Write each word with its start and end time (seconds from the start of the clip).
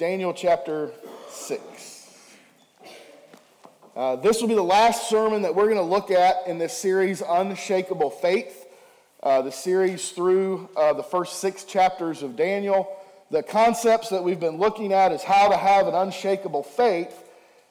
Daniel 0.00 0.32
chapter 0.32 0.92
6. 1.28 2.26
Uh, 3.94 4.16
this 4.16 4.40
will 4.40 4.48
be 4.48 4.54
the 4.54 4.62
last 4.62 5.10
sermon 5.10 5.42
that 5.42 5.54
we're 5.54 5.66
going 5.66 5.76
to 5.76 5.82
look 5.82 6.10
at 6.10 6.36
in 6.46 6.56
this 6.56 6.74
series, 6.74 7.20
Unshakable 7.20 8.08
Faith. 8.08 8.66
Uh, 9.22 9.42
the 9.42 9.52
series 9.52 10.12
through 10.12 10.70
uh, 10.74 10.94
the 10.94 11.02
first 11.02 11.40
six 11.40 11.64
chapters 11.64 12.22
of 12.22 12.34
Daniel. 12.34 12.96
The 13.30 13.42
concepts 13.42 14.08
that 14.08 14.24
we've 14.24 14.40
been 14.40 14.56
looking 14.56 14.94
at 14.94 15.12
is 15.12 15.22
how 15.22 15.50
to 15.50 15.56
have 15.58 15.86
an 15.86 15.94
unshakable 15.94 16.62
faith 16.62 17.22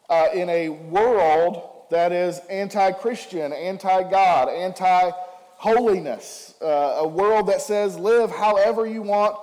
uh, 0.08 0.28
in 0.32 0.50
a 0.50 0.70
world 0.70 1.88
that 1.90 2.12
is 2.12 2.40
anti 2.48 2.92
Christian, 2.92 3.52
anti 3.54 4.08
God, 4.08 4.50
anti 4.50 5.10
holiness, 5.58 6.54
uh, 6.62 6.66
a 7.00 7.08
world 7.08 7.48
that 7.48 7.64
says 7.64 7.98
live 7.98 8.30
however 8.30 8.86
you 8.86 9.02
want, 9.02 9.36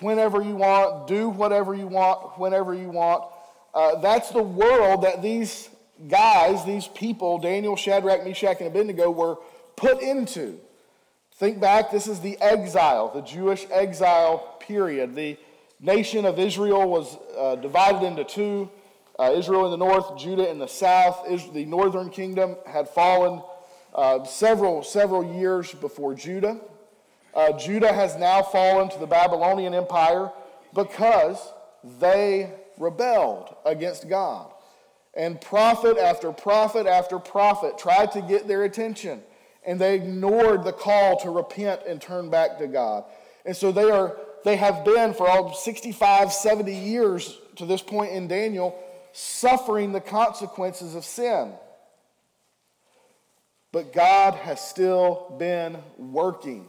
whenever 0.00 0.42
you 0.42 0.56
want, 0.56 1.06
do 1.06 1.28
whatever 1.28 1.74
you 1.74 1.86
want, 1.86 2.38
whenever 2.38 2.74
you 2.74 2.88
want. 2.88 3.24
Uh, 3.74 4.00
that's 4.00 4.30
the 4.30 4.42
world 4.42 5.02
that 5.02 5.22
these 5.22 5.68
guys, 6.08 6.64
these 6.64 6.88
people, 6.88 7.38
Daniel, 7.38 7.76
Shadrach, 7.76 8.24
Meshach, 8.24 8.58
and 8.58 8.68
Abednego, 8.68 9.10
were 9.10 9.36
put 9.76 10.02
into. 10.02 10.58
Think 11.34 11.60
back, 11.60 11.90
this 11.90 12.06
is 12.06 12.20
the 12.20 12.38
exile, 12.40 13.10
the 13.14 13.22
Jewish 13.22 13.66
exile 13.70 14.56
period. 14.60 15.14
The 15.14 15.38
nation 15.80 16.24
of 16.24 16.38
Israel 16.38 16.88
was 16.88 17.16
uh, 17.38 17.56
divided 17.56 18.02
into 18.02 18.24
two 18.24 18.70
uh, 19.18 19.32
Israel 19.34 19.66
in 19.66 19.70
the 19.70 19.76
north, 19.76 20.18
Judah 20.18 20.50
in 20.50 20.58
the 20.58 20.66
south. 20.66 21.24
Israel, 21.28 21.52
the 21.52 21.64
northern 21.66 22.10
kingdom 22.10 22.56
had 22.66 22.88
fallen 22.88 23.42
uh, 23.94 24.24
several, 24.24 24.82
several 24.82 25.34
years 25.34 25.72
before 25.74 26.14
Judah. 26.14 26.60
Uh, 27.34 27.52
Judah 27.52 27.92
has 27.92 28.16
now 28.16 28.42
fallen 28.42 28.88
to 28.90 28.98
the 28.98 29.06
Babylonian 29.06 29.74
Empire 29.74 30.30
because 30.74 31.52
they 32.00 32.50
rebelled 32.78 33.54
against 33.64 34.08
God. 34.08 34.50
And 35.14 35.40
prophet 35.40 35.98
after 35.98 36.32
prophet 36.32 36.86
after 36.86 37.18
prophet 37.18 37.78
tried 37.78 38.12
to 38.12 38.22
get 38.22 38.46
their 38.46 38.64
attention, 38.64 39.22
and 39.64 39.80
they 39.80 39.96
ignored 39.96 40.64
the 40.64 40.72
call 40.72 41.18
to 41.20 41.30
repent 41.30 41.82
and 41.86 42.00
turn 42.00 42.30
back 42.30 42.58
to 42.58 42.66
God. 42.66 43.04
And 43.44 43.56
so 43.56 43.72
they 43.72 43.90
are 43.90 44.16
they 44.44 44.56
have 44.56 44.84
been 44.84 45.12
for 45.12 45.28
all 45.28 45.52
65, 45.52 46.32
70 46.32 46.74
years 46.74 47.38
to 47.56 47.66
this 47.66 47.82
point 47.82 48.12
in 48.12 48.26
Daniel 48.26 48.78
suffering 49.12 49.92
the 49.92 50.00
consequences 50.00 50.94
of 50.94 51.04
sin. 51.04 51.52
But 53.72 53.92
God 53.92 54.34
has 54.34 54.60
still 54.60 55.34
been 55.38 55.78
working. 55.98 56.68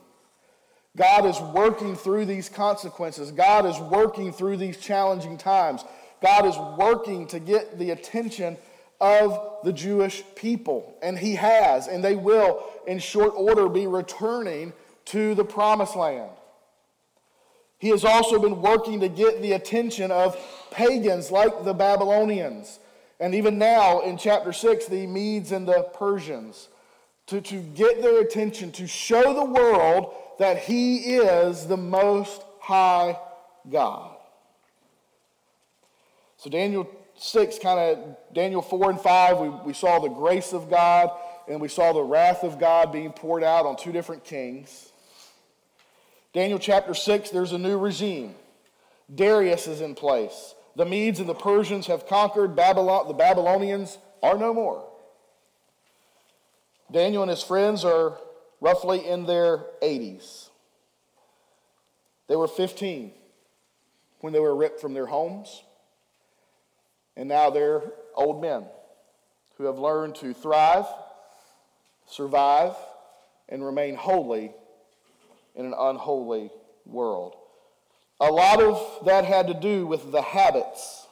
God 0.97 1.25
is 1.25 1.39
working 1.39 1.95
through 1.95 2.25
these 2.25 2.49
consequences. 2.49 3.31
God 3.31 3.65
is 3.65 3.79
working 3.79 4.33
through 4.33 4.57
these 4.57 4.77
challenging 4.77 5.37
times. 5.37 5.83
God 6.21 6.45
is 6.45 6.57
working 6.77 7.27
to 7.27 7.39
get 7.39 7.79
the 7.79 7.91
attention 7.91 8.57
of 8.99 9.57
the 9.63 9.73
Jewish 9.73 10.23
people. 10.35 10.97
And 11.01 11.17
He 11.17 11.35
has, 11.35 11.87
and 11.87 12.03
they 12.03 12.15
will, 12.15 12.63
in 12.85 12.99
short 12.99 13.33
order, 13.35 13.69
be 13.69 13.87
returning 13.87 14.73
to 15.05 15.33
the 15.33 15.45
promised 15.45 15.95
land. 15.95 16.29
He 17.79 17.89
has 17.89 18.05
also 18.05 18.39
been 18.39 18.61
working 18.61 18.99
to 18.99 19.09
get 19.09 19.41
the 19.41 19.53
attention 19.53 20.11
of 20.11 20.37
pagans 20.69 21.31
like 21.31 21.63
the 21.63 21.73
Babylonians. 21.73 22.79
And 23.19 23.33
even 23.33 23.57
now 23.57 24.01
in 24.01 24.17
chapter 24.17 24.53
6, 24.53 24.85
the 24.85 25.07
Medes 25.07 25.51
and 25.51 25.67
the 25.67 25.89
Persians. 25.93 26.69
To, 27.31 27.39
to 27.39 27.61
get 27.61 28.01
their 28.01 28.19
attention, 28.19 28.73
to 28.73 28.85
show 28.85 29.33
the 29.33 29.45
world 29.45 30.13
that 30.37 30.57
He 30.57 30.97
is 30.97 31.65
the 31.65 31.77
Most 31.77 32.43
High 32.59 33.17
God. 33.71 34.17
So, 36.35 36.49
Daniel 36.49 36.89
6, 37.15 37.57
kind 37.59 37.79
of, 37.79 38.17
Daniel 38.33 38.61
4 38.61 38.89
and 38.89 38.99
5, 38.99 39.37
we, 39.37 39.47
we 39.47 39.73
saw 39.73 39.99
the 39.99 40.09
grace 40.09 40.51
of 40.51 40.69
God 40.69 41.09
and 41.47 41.61
we 41.61 41.69
saw 41.69 41.93
the 41.93 42.03
wrath 42.03 42.43
of 42.43 42.59
God 42.59 42.91
being 42.91 43.13
poured 43.13 43.43
out 43.43 43.65
on 43.65 43.77
two 43.77 43.93
different 43.93 44.25
kings. 44.25 44.91
Daniel 46.33 46.59
chapter 46.59 46.93
6, 46.93 47.29
there's 47.29 47.53
a 47.53 47.57
new 47.57 47.77
regime. 47.77 48.35
Darius 49.15 49.67
is 49.67 49.79
in 49.79 49.95
place. 49.95 50.53
The 50.75 50.83
Medes 50.83 51.21
and 51.21 51.29
the 51.29 51.33
Persians 51.33 51.87
have 51.87 52.07
conquered 52.07 52.57
Babylon. 52.57 53.07
The 53.07 53.13
Babylonians 53.13 53.99
are 54.21 54.37
no 54.37 54.53
more. 54.53 54.90
Daniel 56.91 57.23
and 57.23 57.29
his 57.29 57.43
friends 57.43 57.85
are 57.85 58.17
roughly 58.59 59.07
in 59.07 59.25
their 59.25 59.65
80s. 59.81 60.49
They 62.27 62.35
were 62.35 62.47
15 62.47 63.11
when 64.19 64.33
they 64.33 64.39
were 64.39 64.55
ripped 64.55 64.79
from 64.81 64.93
their 64.93 65.05
homes, 65.05 65.63
and 67.15 67.27
now 67.27 67.49
they're 67.49 67.81
old 68.15 68.41
men 68.41 68.65
who 69.57 69.65
have 69.65 69.79
learned 69.79 70.15
to 70.15 70.33
thrive, 70.33 70.85
survive, 72.07 72.75
and 73.49 73.65
remain 73.65 73.95
holy 73.95 74.51
in 75.55 75.65
an 75.65 75.73
unholy 75.77 76.51
world. 76.85 77.35
A 78.19 78.31
lot 78.31 78.61
of 78.61 79.05
that 79.05 79.25
had 79.25 79.47
to 79.47 79.53
do 79.53 79.87
with 79.87 80.11
the 80.11 80.21
habits 80.21 81.07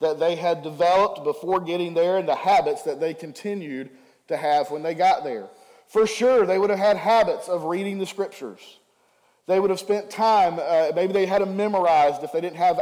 that 0.00 0.18
they 0.18 0.34
had 0.36 0.62
developed 0.62 1.22
before 1.22 1.60
getting 1.60 1.94
there 1.94 2.18
and 2.18 2.28
the 2.28 2.34
habits 2.34 2.82
that 2.82 3.00
they 3.00 3.14
continued 3.14 3.90
to 4.28 4.36
have 4.36 4.70
when 4.70 4.82
they 4.82 4.94
got 4.94 5.24
there. 5.24 5.48
For 5.88 6.06
sure, 6.06 6.46
they 6.46 6.58
would 6.58 6.70
have 6.70 6.78
had 6.78 6.96
habits 6.96 7.48
of 7.48 7.64
reading 7.64 7.98
the 7.98 8.06
scriptures. 8.06 8.78
They 9.46 9.60
would 9.60 9.70
have 9.70 9.80
spent 9.80 10.10
time, 10.10 10.58
uh, 10.58 10.92
maybe 10.94 11.12
they 11.12 11.26
had 11.26 11.42
them 11.42 11.56
memorized 11.56 12.22
if 12.22 12.32
they 12.32 12.40
didn't 12.40 12.56
have 12.56 12.80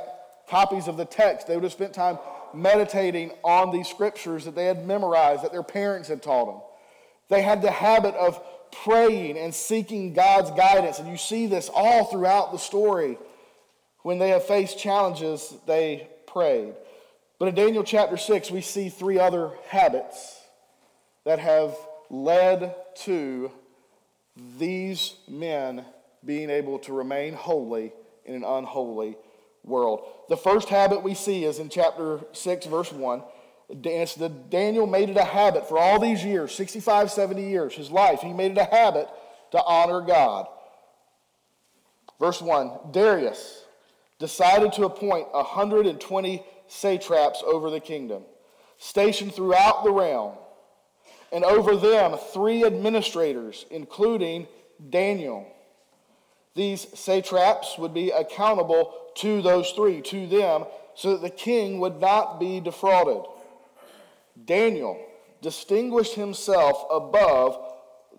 copies 0.48 0.88
of 0.88 0.96
the 0.96 1.04
text. 1.04 1.46
They 1.46 1.54
would 1.54 1.64
have 1.64 1.72
spent 1.72 1.94
time 1.94 2.18
meditating 2.52 3.32
on 3.42 3.72
these 3.72 3.88
scriptures 3.88 4.44
that 4.44 4.54
they 4.54 4.66
had 4.66 4.86
memorized, 4.86 5.42
that 5.42 5.52
their 5.52 5.62
parents 5.62 6.08
had 6.08 6.22
taught 6.22 6.46
them. 6.46 6.60
They 7.28 7.42
had 7.42 7.62
the 7.62 7.70
habit 7.70 8.14
of 8.14 8.40
praying 8.84 9.38
and 9.38 9.54
seeking 9.54 10.12
God's 10.12 10.50
guidance. 10.50 10.98
And 10.98 11.08
you 11.08 11.16
see 11.16 11.46
this 11.46 11.70
all 11.72 12.04
throughout 12.04 12.52
the 12.52 12.58
story. 12.58 13.18
When 14.02 14.18
they 14.18 14.30
have 14.30 14.44
faced 14.44 14.78
challenges, 14.78 15.54
they 15.66 16.08
prayed. 16.26 16.74
But 17.38 17.48
in 17.48 17.54
Daniel 17.54 17.84
chapter 17.84 18.16
6, 18.16 18.50
we 18.50 18.60
see 18.60 18.88
three 18.88 19.18
other 19.18 19.52
habits 19.68 20.39
that 21.24 21.38
have 21.38 21.76
led 22.08 22.74
to 22.94 23.50
these 24.58 25.16
men 25.28 25.84
being 26.24 26.50
able 26.50 26.78
to 26.80 26.92
remain 26.92 27.34
holy 27.34 27.92
in 28.24 28.34
an 28.34 28.44
unholy 28.44 29.16
world. 29.64 30.06
The 30.28 30.36
first 30.36 30.68
habit 30.68 31.02
we 31.02 31.14
see 31.14 31.44
is 31.44 31.58
in 31.58 31.68
chapter 31.68 32.20
6, 32.32 32.66
verse 32.66 32.92
1. 32.92 33.22
It's 33.68 34.14
the, 34.14 34.28
Daniel 34.28 34.86
made 34.86 35.10
it 35.10 35.16
a 35.16 35.24
habit 35.24 35.68
for 35.68 35.78
all 35.78 36.00
these 36.00 36.24
years 36.24 36.52
65, 36.54 37.10
70 37.10 37.42
years, 37.48 37.74
his 37.74 37.90
life. 37.90 38.20
He 38.20 38.32
made 38.32 38.52
it 38.52 38.58
a 38.58 38.64
habit 38.64 39.08
to 39.52 39.62
honor 39.62 40.00
God. 40.00 40.46
Verse 42.18 42.42
1 42.42 42.92
Darius 42.92 43.64
decided 44.18 44.72
to 44.74 44.84
appoint 44.84 45.32
120 45.32 46.44
satraps 46.68 47.42
over 47.44 47.70
the 47.70 47.80
kingdom, 47.80 48.22
stationed 48.78 49.34
throughout 49.34 49.82
the 49.82 49.90
realm, 49.90 50.34
and 51.32 51.44
over 51.44 51.76
them 51.76 52.16
three 52.32 52.64
administrators, 52.64 53.66
including 53.70 54.46
Daniel. 54.88 55.46
These 56.54 56.86
satraps 56.98 57.78
would 57.78 57.94
be 57.94 58.10
accountable 58.10 58.94
to 59.16 59.42
those 59.42 59.70
three, 59.70 60.00
to 60.02 60.26
them, 60.26 60.64
so 60.94 61.12
that 61.12 61.22
the 61.22 61.30
king 61.30 61.78
would 61.80 62.00
not 62.00 62.40
be 62.40 62.60
defrauded. 62.60 63.22
Daniel 64.44 64.98
distinguished 65.42 66.14
himself 66.14 66.84
above 66.90 67.58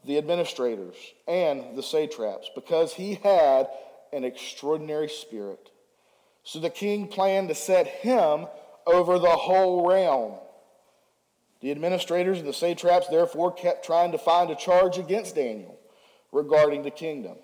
the 0.05 0.17
administrators 0.17 0.95
and 1.27 1.77
the 1.77 1.83
satraps 1.83 2.49
because 2.55 2.93
he 2.93 3.15
had 3.15 3.67
an 4.13 4.23
extraordinary 4.23 5.09
spirit. 5.09 5.69
So 6.43 6.59
the 6.59 6.69
king 6.69 7.07
planned 7.07 7.49
to 7.49 7.55
set 7.55 7.87
him 7.87 8.47
over 8.87 9.19
the 9.19 9.29
whole 9.29 9.87
realm. 9.87 10.33
The 11.61 11.71
administrators 11.71 12.39
and 12.39 12.47
the 12.47 12.53
satraps 12.53 13.07
therefore 13.07 13.51
kept 13.51 13.85
trying 13.85 14.11
to 14.11 14.17
find 14.17 14.49
a 14.49 14.55
charge 14.55 14.97
against 14.97 15.35
Daniel 15.35 15.79
regarding 16.31 16.83
the 16.83 16.91
kingdom. 16.91 17.37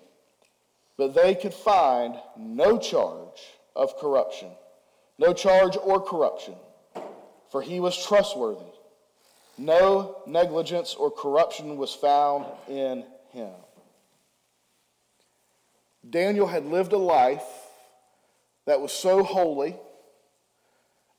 But 0.96 1.14
they 1.14 1.34
could 1.34 1.54
find 1.54 2.16
no 2.36 2.78
charge 2.78 3.40
of 3.76 3.96
corruption, 3.98 4.50
no 5.18 5.32
charge 5.32 5.76
or 5.76 6.00
corruption, 6.00 6.56
for 7.50 7.62
he 7.62 7.78
was 7.78 8.04
trustworthy 8.04 8.72
no 9.58 10.22
negligence 10.26 10.94
or 10.94 11.10
corruption 11.10 11.76
was 11.76 11.92
found 11.92 12.46
in 12.68 13.04
him. 13.32 13.52
Daniel 16.08 16.46
had 16.46 16.64
lived 16.64 16.92
a 16.92 16.98
life 16.98 17.44
that 18.66 18.80
was 18.80 18.92
so 18.92 19.22
holy, 19.22 19.76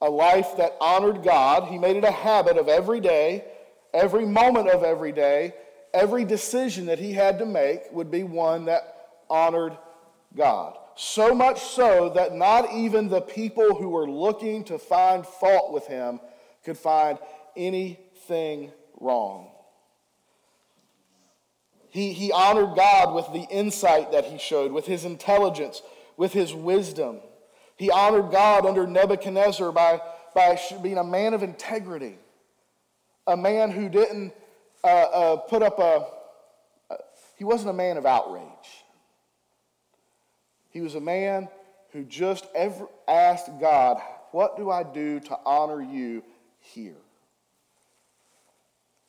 a 0.01 0.09
life 0.09 0.55
that 0.57 0.77
honored 0.79 1.23
God. 1.23 1.65
He 1.65 1.77
made 1.77 1.95
it 1.97 2.03
a 2.03 2.11
habit 2.11 2.57
of 2.57 2.67
every 2.67 2.99
day, 2.99 3.45
every 3.93 4.25
moment 4.25 4.69
of 4.69 4.83
every 4.83 5.11
day, 5.11 5.53
every 5.93 6.25
decision 6.25 6.85
that 6.85 6.99
he 6.99 7.13
had 7.13 7.39
to 7.39 7.45
make 7.45 7.91
would 7.91 8.11
be 8.11 8.23
one 8.23 8.65
that 8.65 8.95
honored 9.29 9.77
God. 10.35 10.77
So 10.95 11.33
much 11.33 11.61
so 11.61 12.09
that 12.15 12.35
not 12.35 12.73
even 12.73 13.07
the 13.07 13.21
people 13.21 13.75
who 13.75 13.89
were 13.89 14.09
looking 14.09 14.63
to 14.65 14.77
find 14.77 15.25
fault 15.25 15.71
with 15.71 15.87
him 15.87 16.19
could 16.63 16.77
find 16.77 17.17
anything 17.55 18.71
wrong. 18.99 19.51
He, 21.89 22.13
he 22.13 22.31
honored 22.31 22.75
God 22.75 23.15
with 23.15 23.25
the 23.33 23.47
insight 23.49 24.11
that 24.11 24.25
he 24.25 24.37
showed, 24.37 24.71
with 24.71 24.85
his 24.85 25.05
intelligence, 25.05 25.81
with 26.17 26.33
his 26.33 26.53
wisdom. 26.53 27.19
He 27.79 27.89
honored 27.89 28.29
God 28.29 28.65
under 28.65 28.85
Nebuchadnezzar 28.85 29.71
by, 29.71 30.01
by 30.35 30.59
being 30.83 30.97
a 30.97 31.03
man 31.03 31.33
of 31.33 31.43
integrity, 31.43 32.19
a 33.25 33.37
man 33.37 33.71
who 33.71 33.87
didn't 33.87 34.33
uh, 34.83 34.87
uh, 34.87 35.35
put 35.37 35.63
up 35.63 35.79
a, 35.79 36.07
uh, 36.93 36.97
he 37.37 37.45
wasn't 37.45 37.69
a 37.69 37.73
man 37.73 37.95
of 37.95 38.05
outrage. 38.05 38.43
He 40.71 40.81
was 40.81 40.95
a 40.95 40.99
man 40.99 41.47
who 41.93 42.03
just 42.03 42.45
ever 42.53 42.85
asked 43.07 43.49
God, 43.61 44.01
What 44.31 44.57
do 44.57 44.69
I 44.69 44.83
do 44.83 45.21
to 45.21 45.39
honor 45.45 45.81
you 45.81 46.21
here? 46.59 46.97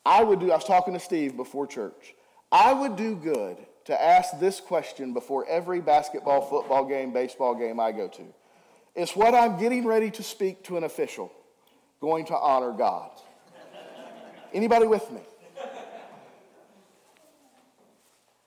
I 0.06 0.22
would 0.22 0.38
do, 0.38 0.52
I 0.52 0.54
was 0.54 0.64
talking 0.64 0.94
to 0.94 1.00
Steve 1.00 1.36
before 1.36 1.66
church. 1.66 2.14
I 2.52 2.72
would 2.72 2.94
do 2.94 3.16
good 3.16 3.56
to 3.86 4.00
ask 4.00 4.38
this 4.38 4.60
question 4.60 5.12
before 5.12 5.44
every 5.48 5.80
basketball, 5.80 6.40
football 6.42 6.84
game, 6.84 7.12
baseball 7.12 7.56
game 7.56 7.80
I 7.80 7.90
go 7.90 8.06
to. 8.06 8.32
It's 9.00 9.16
what 9.16 9.34
I'm 9.34 9.58
getting 9.58 9.86
ready 9.86 10.10
to 10.10 10.22
speak 10.22 10.62
to 10.64 10.76
an 10.76 10.84
official 10.84 11.32
going 12.02 12.26
to 12.26 12.36
honor 12.36 12.72
God. 12.72 13.10
Anybody 14.52 14.86
with 14.86 15.10
me? 15.10 15.22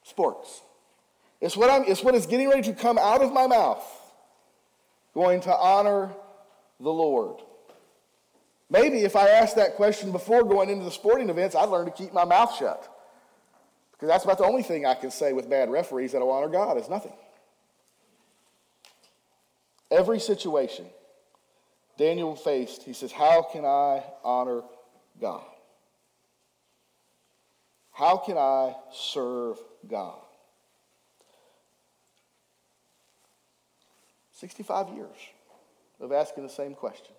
Sports. 0.03 0.61
It's 1.41 1.57
what, 1.57 1.71
I'm, 1.71 1.85
it's 1.87 2.03
what 2.03 2.13
is 2.13 2.27
getting 2.27 2.49
ready 2.49 2.61
to 2.63 2.73
come 2.73 2.99
out 2.99 3.23
of 3.23 3.33
my 3.33 3.47
mouth 3.47 3.83
going 5.15 5.41
to 5.41 5.55
honor 5.55 6.11
the 6.79 6.91
Lord. 6.91 7.41
Maybe 8.69 8.99
if 8.99 9.15
I 9.15 9.29
asked 9.29 9.55
that 9.55 9.73
question 9.75 10.11
before 10.11 10.43
going 10.43 10.69
into 10.69 10.85
the 10.85 10.91
sporting 10.91 11.29
events, 11.29 11.55
I'd 11.55 11.69
learn 11.69 11.85
to 11.85 11.91
keep 11.91 12.13
my 12.13 12.25
mouth 12.25 12.55
shut. 12.59 12.95
Because 13.93 14.07
that's 14.07 14.23
about 14.23 14.37
the 14.37 14.45
only 14.45 14.61
thing 14.61 14.85
I 14.85 14.93
can 14.93 15.09
say 15.09 15.33
with 15.33 15.49
bad 15.49 15.71
referees 15.71 16.11
that'll 16.11 16.29
honor 16.29 16.49
God 16.49 16.77
is 16.77 16.89
nothing. 16.89 17.13
Every 19.93 20.19
situation 20.19 20.85
Daniel 21.97 22.35
faced, 22.35 22.81
he 22.81 22.93
says, 22.93 23.11
How 23.11 23.43
can 23.43 23.63
I 23.63 24.03
honor 24.23 24.63
God? 25.21 25.45
How 27.91 28.17
can 28.17 28.35
I 28.35 28.75
serve 28.91 29.57
God? 29.87 30.17
65 34.31 34.89
years 34.95 35.07
of 35.99 36.11
asking 36.11 36.43
the 36.43 36.49
same 36.49 36.73
question. 36.73 37.13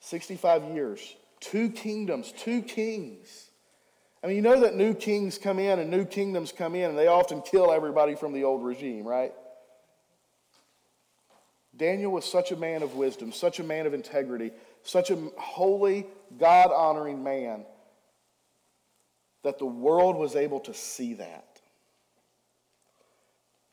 65 0.00 0.74
years, 0.74 1.16
two 1.40 1.70
kingdoms, 1.70 2.34
two 2.36 2.60
kings. 2.60 3.48
I 4.22 4.26
mean, 4.26 4.36
you 4.36 4.42
know 4.42 4.60
that 4.60 4.76
new 4.76 4.92
kings 4.92 5.38
come 5.38 5.58
in 5.58 5.78
and 5.78 5.90
new 5.90 6.04
kingdoms 6.04 6.52
come 6.52 6.74
in, 6.74 6.90
and 6.90 6.98
they 6.98 7.06
often 7.06 7.40
kill 7.40 7.72
everybody 7.72 8.14
from 8.14 8.34
the 8.34 8.44
old 8.44 8.62
regime, 8.62 9.08
right? 9.08 9.32
Daniel 11.76 12.12
was 12.12 12.24
such 12.24 12.52
a 12.52 12.56
man 12.56 12.82
of 12.82 12.94
wisdom, 12.94 13.32
such 13.32 13.58
a 13.58 13.64
man 13.64 13.86
of 13.86 13.94
integrity, 13.94 14.52
such 14.82 15.10
a 15.10 15.16
holy, 15.36 16.06
God 16.38 16.70
honoring 16.70 17.22
man 17.22 17.64
that 19.42 19.58
the 19.58 19.66
world 19.66 20.16
was 20.16 20.36
able 20.36 20.60
to 20.60 20.72
see 20.72 21.14
that. 21.14 21.60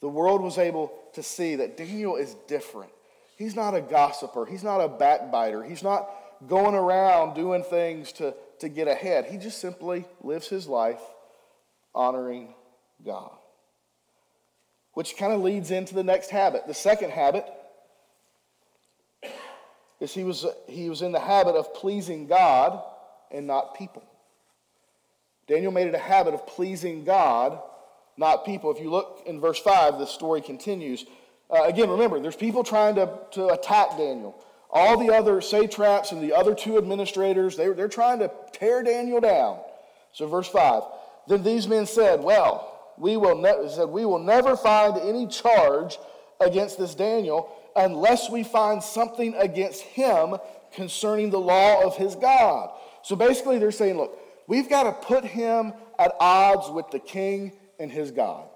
The 0.02 0.10
world 0.10 0.42
was 0.42 0.58
able 0.58 0.92
to 1.14 1.24
see 1.24 1.58
that 1.58 1.78
Daniel 1.78 2.16
is 2.16 2.36
different. 2.48 2.92
He's 3.38 3.56
not 3.56 3.76
a 3.76 3.82
gossiper, 3.82 4.46
he's 4.46 4.64
not 4.64 4.82
a 4.82 4.88
backbiter, 4.88 5.64
he's 5.64 5.84
not 5.84 6.10
going 6.48 6.76
around 6.76 7.36
doing 7.36 7.64
things 7.64 8.12
to 8.14 8.34
to 8.62 8.70
get 8.70 8.88
ahead. 8.88 9.26
He 9.26 9.38
just 9.38 9.60
simply 9.60 10.06
lives 10.22 10.48
his 10.48 10.68
life 10.68 11.02
honoring 11.94 12.54
God. 13.04 13.32
Which 14.94 15.18
kind 15.18 15.34
of 15.34 15.42
leads 15.42 15.72
into 15.72 15.94
the 15.94 16.04
next 16.04 16.30
habit. 16.30 16.68
The 16.68 16.74
second 16.74 17.12
habit 17.12 17.46
is 20.02 20.14
he 20.14 20.24
was, 20.24 20.46
he 20.68 20.90
was 20.90 21.04
in 21.04 21.12
the 21.12 21.20
habit 21.20 21.56
of 21.56 21.74
pleasing 21.74 22.28
God 22.28 22.84
and 23.30 23.48
not 23.48 23.78
people. 23.78 24.04
Daniel 25.48 25.72
made 25.72 25.88
it 25.88 25.94
a 25.94 26.00
habit 26.00 26.34
of 26.34 26.46
pleasing 26.48 27.06
God, 27.06 27.60
not 28.18 28.44
people. 28.44 28.72
If 28.72 28.82
you 28.82 28.90
look 28.90 29.22
in 29.28 29.40
verse 29.40 29.60
5, 29.60 30.00
the 30.00 30.08
story 30.08 30.42
continues. 30.42 31.06
Uh, 31.50 31.64
again, 31.64 31.90
remember, 31.90 32.20
there's 32.20 32.36
people 32.36 32.64
trying 32.64 32.96
to, 32.96 33.10
to 33.34 33.48
attack 33.50 33.92
Daniel. 33.92 34.44
All 34.72 34.98
the 34.98 35.14
other 35.14 35.40
satraps 35.40 36.12
and 36.12 36.22
the 36.22 36.34
other 36.34 36.56
two 36.56 36.78
administrators, 36.78 37.56
they, 37.56 37.68
they're 37.70 37.88
trying 37.88 38.20
to 38.20 38.32
tear 38.54 38.82
Daniel 38.82 39.20
down. 39.20 39.60
So, 40.14 40.28
verse 40.28 40.48
5 40.48 40.84
Then 41.28 41.44
these 41.44 41.68
men 41.68 41.86
said, 41.86 42.24
Well, 42.24 42.94
we 42.98 43.18
will, 43.18 43.38
ne- 43.38 43.70
said, 43.70 43.90
we 43.90 44.06
will 44.06 44.20
never 44.20 44.56
find 44.56 44.98
any 44.98 45.28
charge 45.28 45.98
against 46.40 46.80
this 46.80 46.96
Daniel 46.96 47.54
unless 47.76 48.30
we 48.30 48.44
find 48.44 48.82
something 48.82 49.34
against 49.36 49.82
him 49.82 50.36
concerning 50.74 51.30
the 51.30 51.40
law 51.40 51.84
of 51.84 51.98
his 51.98 52.16
God. 52.16 52.72
So 53.04 53.16
basically, 53.16 53.60
they're 53.60 53.72
saying, 53.72 53.98
Look, 53.98 54.18
we've 54.48 54.70
got 54.70 54.84
to 54.84 54.92
put 54.92 55.24
him 55.24 55.74
at 56.00 56.14
odds 56.20 56.70
with 56.70 56.90
the 56.92 57.00
king 57.00 57.54
and 57.80 57.92
his 57.92 58.12
God. 58.12 58.48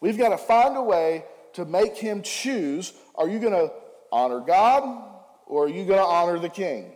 We've 0.00 0.18
got 0.18 0.30
to 0.30 0.38
find 0.38 0.76
a 0.76 0.82
way 0.82 1.24
to 1.54 1.64
make 1.64 1.96
him 1.96 2.22
choose 2.22 2.92
are 3.14 3.28
you 3.28 3.38
going 3.38 3.52
to 3.52 3.72
honor 4.10 4.40
God 4.40 5.02
or 5.46 5.66
are 5.66 5.68
you 5.68 5.84
going 5.84 6.00
to 6.00 6.04
honor 6.04 6.38
the 6.38 6.48
king? 6.48 6.92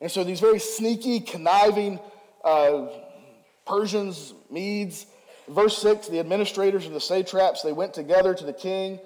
And 0.00 0.10
so 0.10 0.22
these 0.22 0.40
very 0.40 0.58
sneaky, 0.58 1.20
conniving 1.20 1.98
uh, 2.44 2.88
Persians, 3.66 4.34
Medes, 4.50 5.06
verse 5.48 5.78
6, 5.78 6.08
the 6.08 6.20
administrators 6.20 6.86
and 6.86 6.94
the 6.94 7.00
satraps, 7.00 7.62
they 7.62 7.72
went 7.72 7.94
together 7.94 8.34
to 8.34 8.44
the 8.44 8.52
king 8.52 9.00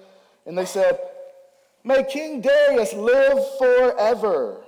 and 0.45 0.57
they 0.57 0.65
said, 0.65 0.99
May 1.89 2.03
King 2.03 2.39
Darius 2.39 2.93
live 2.93 3.39
forever. 3.57 4.61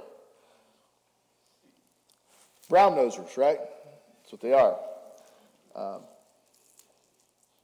Brown 2.67 2.93
nosers, 2.93 3.37
right? 3.37 3.59
That's 3.59 4.31
what 4.31 4.41
they 4.41 4.53
are. 4.53 4.75
Um, 5.75 6.01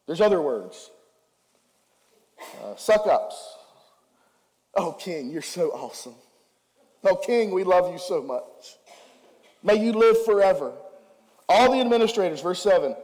there's 0.06 0.21
other 0.21 0.44
words. 0.44 0.92
Uh, 2.63 2.75
suck 2.75 3.07
ups. 3.07 3.56
Oh, 4.75 4.92
King, 4.92 5.31
you're 5.31 5.42
so 5.42 5.71
awesome. 5.71 6.13
Oh, 7.04 7.16
King, 7.16 7.49
we 7.49 7.64
love 7.64 7.92
you 7.92 7.97
so 7.97 8.21
much. 8.21 8.78
May 9.64 9.83
you 9.83 9.92
live 9.92 10.23
forever. 10.23 10.71
All 11.49 11.71
the 11.71 11.81
administrators, 11.81 12.42
verse 12.42 12.61
7, 12.61 12.95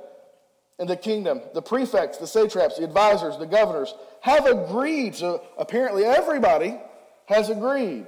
in 0.79 0.87
the 0.87 0.95
kingdom, 0.95 1.41
the 1.53 1.61
prefects, 1.61 2.17
the 2.17 2.27
satraps, 2.27 2.77
the 2.77 2.83
advisors, 2.83 3.37
the 3.37 3.45
governors, 3.45 3.93
have 4.21 4.45
agreed. 4.45 5.15
So 5.15 5.43
apparently 5.57 6.03
everybody 6.03 6.79
has 7.27 7.49
agreed 7.49 8.07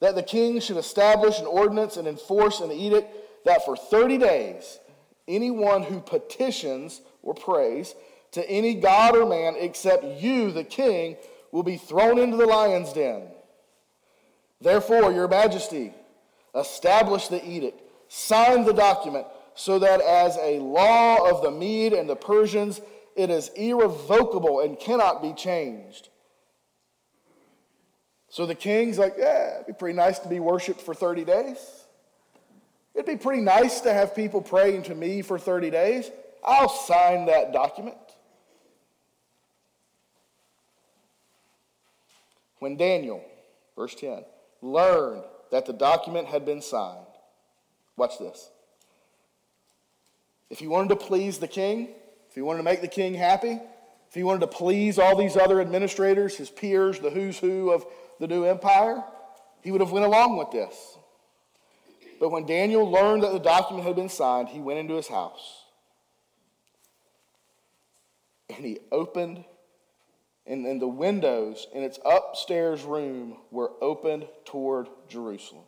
that 0.00 0.14
the 0.14 0.22
king 0.22 0.60
should 0.60 0.76
establish 0.76 1.38
an 1.38 1.46
ordinance 1.46 1.96
and 1.96 2.06
enforce 2.06 2.60
an 2.60 2.70
edict 2.70 3.14
that 3.44 3.64
for 3.64 3.76
30 3.76 4.18
days, 4.18 4.78
anyone 5.26 5.82
who 5.82 6.00
petitions 6.00 7.00
or 7.22 7.34
prays 7.34 7.94
to 8.32 8.48
any 8.48 8.74
god 8.74 9.16
or 9.16 9.26
man 9.26 9.54
except 9.58 10.04
you, 10.04 10.52
the 10.52 10.64
king, 10.64 11.16
will 11.52 11.62
be 11.62 11.76
thrown 11.76 12.18
into 12.18 12.36
the 12.36 12.46
lion's 12.46 12.92
den. 12.92 13.22
Therefore, 14.60 15.12
your 15.12 15.28
majesty, 15.28 15.94
establish 16.54 17.28
the 17.28 17.46
edict, 17.48 17.80
sign 18.08 18.64
the 18.64 18.72
document, 18.72 19.26
so 19.56 19.78
that 19.78 20.02
as 20.02 20.36
a 20.36 20.58
law 20.60 21.28
of 21.28 21.42
the 21.42 21.50
Mede 21.50 21.94
and 21.94 22.08
the 22.08 22.14
Persians, 22.14 22.80
it 23.16 23.30
is 23.30 23.48
irrevocable 23.56 24.60
and 24.60 24.78
cannot 24.78 25.22
be 25.22 25.32
changed. 25.32 26.10
So 28.28 28.44
the 28.44 28.54
king's 28.54 28.98
like, 28.98 29.14
yeah, 29.18 29.54
it'd 29.54 29.66
be 29.66 29.72
pretty 29.72 29.96
nice 29.96 30.18
to 30.20 30.28
be 30.28 30.40
worshiped 30.40 30.82
for 30.82 30.94
30 30.94 31.24
days. 31.24 31.58
It'd 32.94 33.06
be 33.06 33.16
pretty 33.16 33.40
nice 33.40 33.80
to 33.80 33.92
have 33.94 34.14
people 34.14 34.42
praying 34.42 34.84
to 34.84 34.94
me 34.94 35.22
for 35.22 35.38
30 35.38 35.70
days. 35.70 36.10
I'll 36.44 36.68
sign 36.68 37.24
that 37.26 37.52
document. 37.54 37.96
When 42.58 42.76
Daniel, 42.76 43.24
verse 43.74 43.94
10, 43.94 44.22
learned 44.60 45.24
that 45.50 45.64
the 45.64 45.72
document 45.72 46.26
had 46.26 46.44
been 46.44 46.60
signed, 46.60 47.06
watch 47.96 48.18
this. 48.18 48.50
If 50.50 50.58
he 50.58 50.66
wanted 50.66 50.90
to 50.90 50.96
please 50.96 51.38
the 51.38 51.48
king, 51.48 51.88
if 52.28 52.34
he 52.34 52.42
wanted 52.42 52.58
to 52.58 52.64
make 52.64 52.80
the 52.80 52.88
king 52.88 53.14
happy, 53.14 53.60
if 54.08 54.14
he 54.14 54.22
wanted 54.22 54.40
to 54.40 54.46
please 54.46 54.98
all 54.98 55.16
these 55.16 55.36
other 55.36 55.60
administrators, 55.60 56.36
his 56.36 56.50
peers, 56.50 57.00
the 57.00 57.10
who's 57.10 57.38
who 57.38 57.70
of 57.70 57.84
the 58.20 58.28
new 58.28 58.44
empire, 58.44 59.02
he 59.62 59.72
would 59.72 59.80
have 59.80 59.90
went 59.90 60.06
along 60.06 60.36
with 60.36 60.50
this. 60.52 60.96
But 62.20 62.30
when 62.30 62.46
Daniel 62.46 62.90
learned 62.90 63.24
that 63.24 63.32
the 63.32 63.38
document 63.38 63.86
had 63.86 63.96
been 63.96 64.08
signed, 64.08 64.48
he 64.48 64.60
went 64.60 64.78
into 64.78 64.94
his 64.94 65.08
house. 65.08 65.66
and 68.56 68.64
he 68.64 68.78
opened, 68.90 69.44
and, 70.46 70.66
and 70.66 70.80
the 70.80 70.88
windows 70.88 71.66
in 71.74 71.82
its 71.82 71.98
upstairs 72.04 72.82
room 72.82 73.36
were 73.50 73.72
opened 73.80 74.26
toward 74.44 74.88
Jerusalem. 75.08 75.64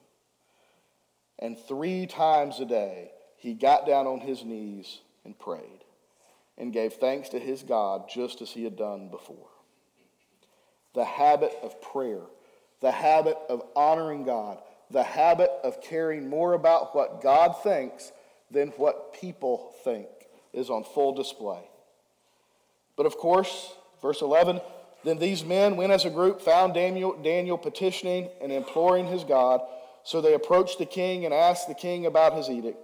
And 1.38 1.58
three 1.58 2.06
times 2.06 2.60
a 2.60 2.64
day, 2.64 3.10
he 3.38 3.54
got 3.54 3.86
down 3.86 4.06
on 4.06 4.20
his 4.20 4.44
knees 4.44 4.98
and 5.24 5.38
prayed 5.38 5.84
and 6.58 6.72
gave 6.72 6.94
thanks 6.94 7.28
to 7.30 7.38
his 7.38 7.62
God 7.62 8.10
just 8.12 8.42
as 8.42 8.50
he 8.50 8.64
had 8.64 8.76
done 8.76 9.08
before. 9.08 9.48
The 10.94 11.04
habit 11.04 11.52
of 11.62 11.80
prayer, 11.80 12.22
the 12.80 12.90
habit 12.90 13.36
of 13.48 13.62
honoring 13.76 14.24
God, 14.24 14.58
the 14.90 15.04
habit 15.04 15.50
of 15.62 15.80
caring 15.80 16.28
more 16.28 16.54
about 16.54 16.94
what 16.96 17.22
God 17.22 17.54
thinks 17.62 18.10
than 18.50 18.68
what 18.70 19.14
people 19.14 19.72
think 19.84 20.08
is 20.52 20.68
on 20.68 20.82
full 20.82 21.14
display. 21.14 21.62
But 22.96 23.06
of 23.06 23.16
course, 23.16 23.72
verse 24.02 24.20
11, 24.20 24.60
then 25.04 25.18
these 25.18 25.44
men 25.44 25.76
went 25.76 25.92
as 25.92 26.04
a 26.04 26.10
group, 26.10 26.40
found 26.40 26.74
Daniel, 26.74 27.16
Daniel 27.22 27.56
petitioning 27.56 28.30
and 28.42 28.50
imploring 28.50 29.06
his 29.06 29.22
God. 29.22 29.60
So 30.02 30.20
they 30.20 30.34
approached 30.34 30.78
the 30.78 30.86
king 30.86 31.24
and 31.24 31.32
asked 31.32 31.68
the 31.68 31.74
king 31.74 32.06
about 32.06 32.34
his 32.34 32.48
edict. 32.48 32.78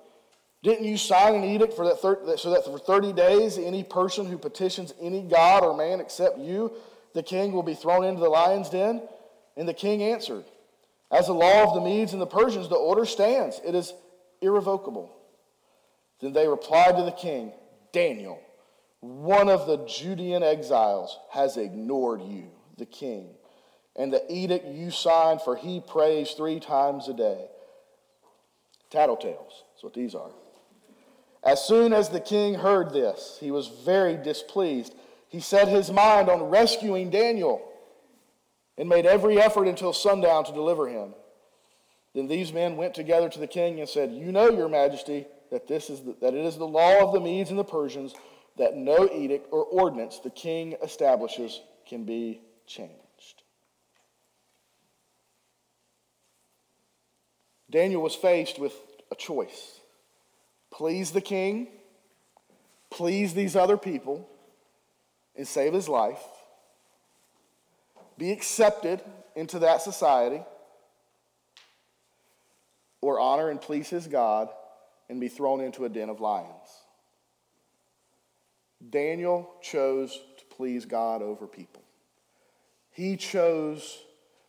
Didn't 0.64 0.86
you 0.86 0.96
sign 0.96 1.34
an 1.34 1.44
edict 1.44 1.74
for 1.74 1.84
that 1.84 2.00
thir- 2.00 2.38
so 2.38 2.50
that 2.50 2.64
for 2.64 2.78
30 2.78 3.12
days 3.12 3.58
any 3.58 3.84
person 3.84 4.24
who 4.24 4.38
petitions 4.38 4.94
any 4.98 5.20
god 5.20 5.62
or 5.62 5.76
man 5.76 6.00
except 6.00 6.38
you, 6.38 6.72
the 7.12 7.22
king 7.22 7.52
will 7.52 7.62
be 7.62 7.74
thrown 7.74 8.02
into 8.02 8.22
the 8.22 8.30
lion's 8.30 8.70
den? 8.70 9.02
And 9.58 9.68
the 9.68 9.74
king 9.74 10.02
answered, 10.02 10.44
As 11.12 11.26
the 11.26 11.34
law 11.34 11.64
of 11.64 11.74
the 11.74 11.82
Medes 11.82 12.14
and 12.14 12.22
the 12.22 12.26
Persians, 12.26 12.70
the 12.70 12.76
order 12.76 13.04
stands. 13.04 13.60
It 13.62 13.74
is 13.74 13.92
irrevocable. 14.40 15.14
Then 16.20 16.32
they 16.32 16.48
replied 16.48 16.96
to 16.96 17.02
the 17.02 17.12
king, 17.12 17.52
Daniel, 17.92 18.40
one 19.00 19.50
of 19.50 19.66
the 19.66 19.84
Judean 19.86 20.42
exiles 20.42 21.18
has 21.30 21.58
ignored 21.58 22.22
you, 22.22 22.50
the 22.78 22.86
king, 22.86 23.34
and 23.96 24.10
the 24.10 24.24
edict 24.32 24.66
you 24.66 24.90
signed, 24.90 25.42
for 25.42 25.56
he 25.56 25.82
prays 25.86 26.30
three 26.30 26.58
times 26.58 27.06
a 27.06 27.12
day. 27.12 27.48
Tattletales, 28.90 29.62
that's 29.74 29.82
what 29.82 29.92
these 29.92 30.14
are. 30.14 30.30
As 31.44 31.62
soon 31.62 31.92
as 31.92 32.08
the 32.08 32.20
king 32.20 32.54
heard 32.54 32.90
this, 32.90 33.36
he 33.38 33.50
was 33.50 33.68
very 33.68 34.16
displeased. 34.16 34.94
He 35.28 35.40
set 35.40 35.68
his 35.68 35.90
mind 35.90 36.30
on 36.30 36.44
rescuing 36.44 37.10
Daniel 37.10 37.60
and 38.78 38.88
made 38.88 39.04
every 39.04 39.38
effort 39.38 39.68
until 39.68 39.92
sundown 39.92 40.44
to 40.44 40.52
deliver 40.52 40.88
him. 40.88 41.14
Then 42.14 42.28
these 42.28 42.52
men 42.52 42.76
went 42.76 42.94
together 42.94 43.28
to 43.28 43.38
the 43.38 43.46
king 43.46 43.78
and 43.78 43.88
said, 43.88 44.12
You 44.12 44.32
know, 44.32 44.50
your 44.50 44.68
majesty, 44.68 45.26
that, 45.50 45.68
this 45.68 45.90
is 45.90 46.00
the, 46.02 46.16
that 46.22 46.32
it 46.32 46.44
is 46.44 46.56
the 46.56 46.66
law 46.66 47.02
of 47.02 47.12
the 47.12 47.20
Medes 47.20 47.50
and 47.50 47.58
the 47.58 47.64
Persians 47.64 48.14
that 48.56 48.76
no 48.76 49.08
edict 49.12 49.48
or 49.50 49.64
ordinance 49.64 50.20
the 50.20 50.30
king 50.30 50.76
establishes 50.82 51.60
can 51.86 52.04
be 52.04 52.40
changed. 52.66 53.42
Daniel 57.70 58.00
was 58.00 58.14
faced 58.14 58.58
with 58.58 58.72
a 59.10 59.16
choice 59.16 59.80
please 60.74 61.12
the 61.12 61.20
king, 61.20 61.68
please 62.90 63.32
these 63.32 63.54
other 63.54 63.76
people, 63.76 64.28
and 65.36 65.46
save 65.46 65.72
his 65.72 65.88
life, 65.88 66.22
be 68.18 68.32
accepted 68.32 69.00
into 69.36 69.60
that 69.60 69.82
society, 69.82 70.42
or 73.00 73.20
honor 73.20 73.50
and 73.50 73.60
please 73.60 73.88
his 73.88 74.06
God 74.06 74.48
and 75.08 75.20
be 75.20 75.28
thrown 75.28 75.60
into 75.60 75.84
a 75.84 75.88
den 75.88 76.08
of 76.08 76.20
lions. 76.20 76.68
Daniel 78.90 79.50
chose 79.62 80.18
to 80.38 80.44
please 80.56 80.86
God 80.86 81.22
over 81.22 81.46
people. 81.46 81.82
He 82.90 83.16
chose, 83.16 83.98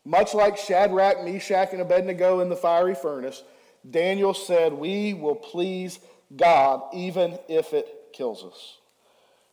much 0.03 0.33
like 0.33 0.57
Shadrach, 0.57 1.23
Meshach, 1.23 1.69
and 1.71 1.81
Abednego 1.81 2.39
in 2.39 2.49
the 2.49 2.55
fiery 2.55 2.95
furnace, 2.95 3.43
Daniel 3.89 4.33
said, 4.33 4.73
We 4.73 5.13
will 5.13 5.35
please 5.35 5.99
God 6.35 6.81
even 6.93 7.37
if 7.47 7.73
it 7.73 7.87
kills 8.13 8.43
us. 8.43 8.77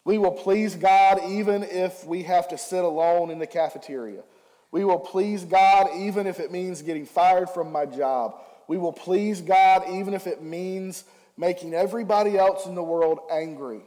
We 0.04 0.18
will 0.18 0.32
please 0.32 0.74
God 0.74 1.20
even 1.28 1.62
if 1.62 2.04
we 2.04 2.24
have 2.24 2.48
to 2.48 2.58
sit 2.58 2.82
alone 2.82 3.30
in 3.30 3.38
the 3.38 3.46
cafeteria. 3.46 4.22
We 4.70 4.84
will 4.84 4.98
please 4.98 5.44
God 5.44 5.90
even 5.96 6.26
if 6.26 6.40
it 6.40 6.50
means 6.50 6.82
getting 6.82 7.06
fired 7.06 7.50
from 7.50 7.70
my 7.70 7.86
job. 7.86 8.36
We 8.66 8.78
will 8.78 8.92
please 8.92 9.40
God 9.40 9.88
even 9.90 10.14
if 10.14 10.26
it 10.26 10.42
means 10.42 11.04
making 11.36 11.74
everybody 11.74 12.38
else 12.38 12.66
in 12.66 12.74
the 12.74 12.82
world 12.82 13.20
angry. 13.30 13.82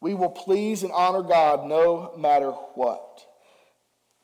We 0.00 0.14
will 0.14 0.30
please 0.30 0.82
and 0.82 0.92
honor 0.92 1.22
God 1.22 1.66
no 1.66 2.12
matter 2.16 2.50
what. 2.50 3.24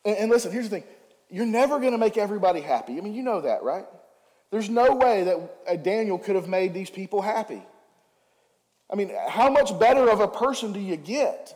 And, 0.04 0.30
listen, 0.30 0.52
here's 0.52 0.68
the 0.68 0.80
thing 0.80 0.84
you're 1.30 1.46
never 1.46 1.78
going 1.78 1.92
to 1.92 1.98
make 1.98 2.16
everybody 2.16 2.60
happy. 2.60 2.96
I 2.98 3.00
mean, 3.00 3.14
you 3.14 3.22
know 3.22 3.40
that, 3.42 3.62
right? 3.62 3.84
There's 4.50 4.70
no 4.70 4.94
way 4.94 5.24
that 5.24 5.84
Daniel 5.84 6.18
could 6.18 6.36
have 6.36 6.48
made 6.48 6.72
these 6.72 6.90
people 6.90 7.20
happy. 7.20 7.62
I 8.90 8.96
mean, 8.96 9.12
how 9.28 9.50
much 9.50 9.78
better 9.78 10.08
of 10.08 10.20
a 10.20 10.28
person 10.28 10.72
do 10.72 10.80
you 10.80 10.96
get? 10.96 11.54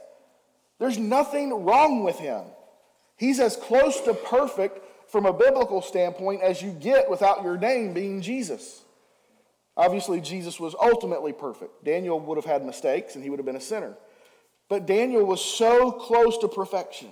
There's 0.79 0.99
nothing 0.99 1.65
wrong 1.65 2.05
with 2.05 2.19
him. 2.19 2.43
He's 3.17 3.41
as 3.41 3.57
close 3.57 4.01
to 4.03 4.15
perfect 4.15 4.81
from 5.11 5.27
a 5.27 5.33
biblical 5.33 5.81
standpoint 5.81 6.43
as 6.43 6.61
you 6.61 6.71
get 6.73 7.09
without 7.09 7.43
your 7.43 7.57
name 7.57 7.95
being 7.95 8.21
Jesus. 8.21 8.83
Obviously, 9.77 10.21
Jesus 10.21 10.61
was 10.61 10.75
ultimately 10.75 11.33
perfect. 11.33 11.85
Daniel 11.85 12.21
would 12.21 12.37
have 12.37 12.45
had 12.45 12.65
mistakes 12.65 13.15
and 13.15 13.25
he 13.25 13.31
would 13.31 13.39
have 13.39 13.47
been 13.47 13.57
a 13.57 13.61
sinner. 13.61 13.95
But 14.69 14.87
Daniel 14.87 15.25
was 15.25 15.43
so 15.43 15.93
close 15.93 16.37
to 16.39 16.49
perfection. 16.49 17.09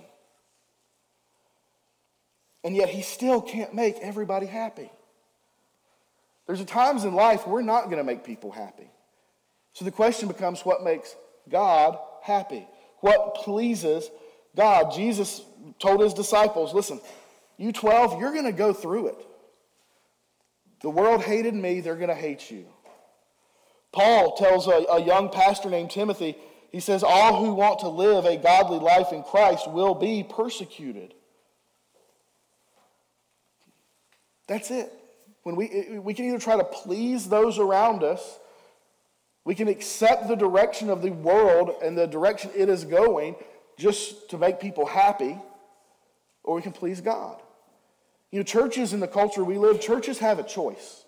And 2.63 2.75
yet 2.75 2.89
he 2.89 3.01
still 3.01 3.41
can't 3.41 3.73
make 3.73 3.97
everybody 4.01 4.45
happy. 4.45 4.91
There's 6.51 6.65
times 6.65 7.05
in 7.05 7.13
life 7.13 7.47
we're 7.47 7.61
not 7.61 7.85
going 7.85 7.95
to 7.95 8.03
make 8.03 8.25
people 8.25 8.51
happy. 8.51 8.91
So 9.71 9.85
the 9.85 9.91
question 9.91 10.27
becomes 10.27 10.65
what 10.65 10.83
makes 10.83 11.15
God 11.47 11.97
happy? 12.21 12.67
What 12.99 13.35
pleases 13.35 14.11
God? 14.53 14.91
Jesus 14.91 15.43
told 15.79 16.01
his 16.01 16.13
disciples, 16.13 16.73
listen, 16.73 16.99
you 17.55 17.71
12, 17.71 18.19
you're 18.19 18.33
going 18.33 18.43
to 18.43 18.51
go 18.51 18.73
through 18.73 19.07
it. 19.07 19.25
The 20.81 20.89
world 20.89 21.23
hated 21.23 21.53
me, 21.53 21.79
they're 21.79 21.95
going 21.95 22.09
to 22.09 22.15
hate 22.15 22.51
you. 22.51 22.65
Paul 23.93 24.35
tells 24.35 24.67
a, 24.67 24.85
a 24.91 25.01
young 25.01 25.29
pastor 25.29 25.69
named 25.69 25.91
Timothy, 25.91 26.35
he 26.69 26.81
says, 26.81 27.01
All 27.01 27.37
who 27.41 27.53
want 27.53 27.79
to 27.79 27.87
live 27.87 28.25
a 28.25 28.35
godly 28.35 28.79
life 28.79 29.13
in 29.13 29.23
Christ 29.23 29.71
will 29.71 29.95
be 29.95 30.25
persecuted. 30.29 31.13
That's 34.47 34.69
it. 34.69 34.91
When 35.43 35.55
we, 35.55 35.99
we 35.99 36.13
can 36.13 36.25
either 36.25 36.39
try 36.39 36.57
to 36.57 36.63
please 36.63 37.27
those 37.27 37.57
around 37.57 38.03
us, 38.03 38.39
we 39.43 39.55
can 39.55 39.67
accept 39.67 40.27
the 40.27 40.35
direction 40.35 40.89
of 40.89 41.01
the 41.01 41.09
world 41.11 41.75
and 41.83 41.97
the 41.97 42.05
direction 42.05 42.51
it 42.55 42.69
is 42.69 42.85
going 42.85 43.35
just 43.77 44.29
to 44.29 44.37
make 44.37 44.59
people 44.59 44.85
happy, 44.85 45.37
or 46.43 46.55
we 46.55 46.61
can 46.61 46.71
please 46.71 47.01
God. 47.01 47.41
You 48.29 48.39
know, 48.39 48.43
churches 48.43 48.93
in 48.93 48.99
the 48.99 49.07
culture 49.07 49.43
we 49.43 49.57
live, 49.57 49.81
churches 49.81 50.19
have 50.19 50.37
a 50.37 50.43
choice. 50.43 51.05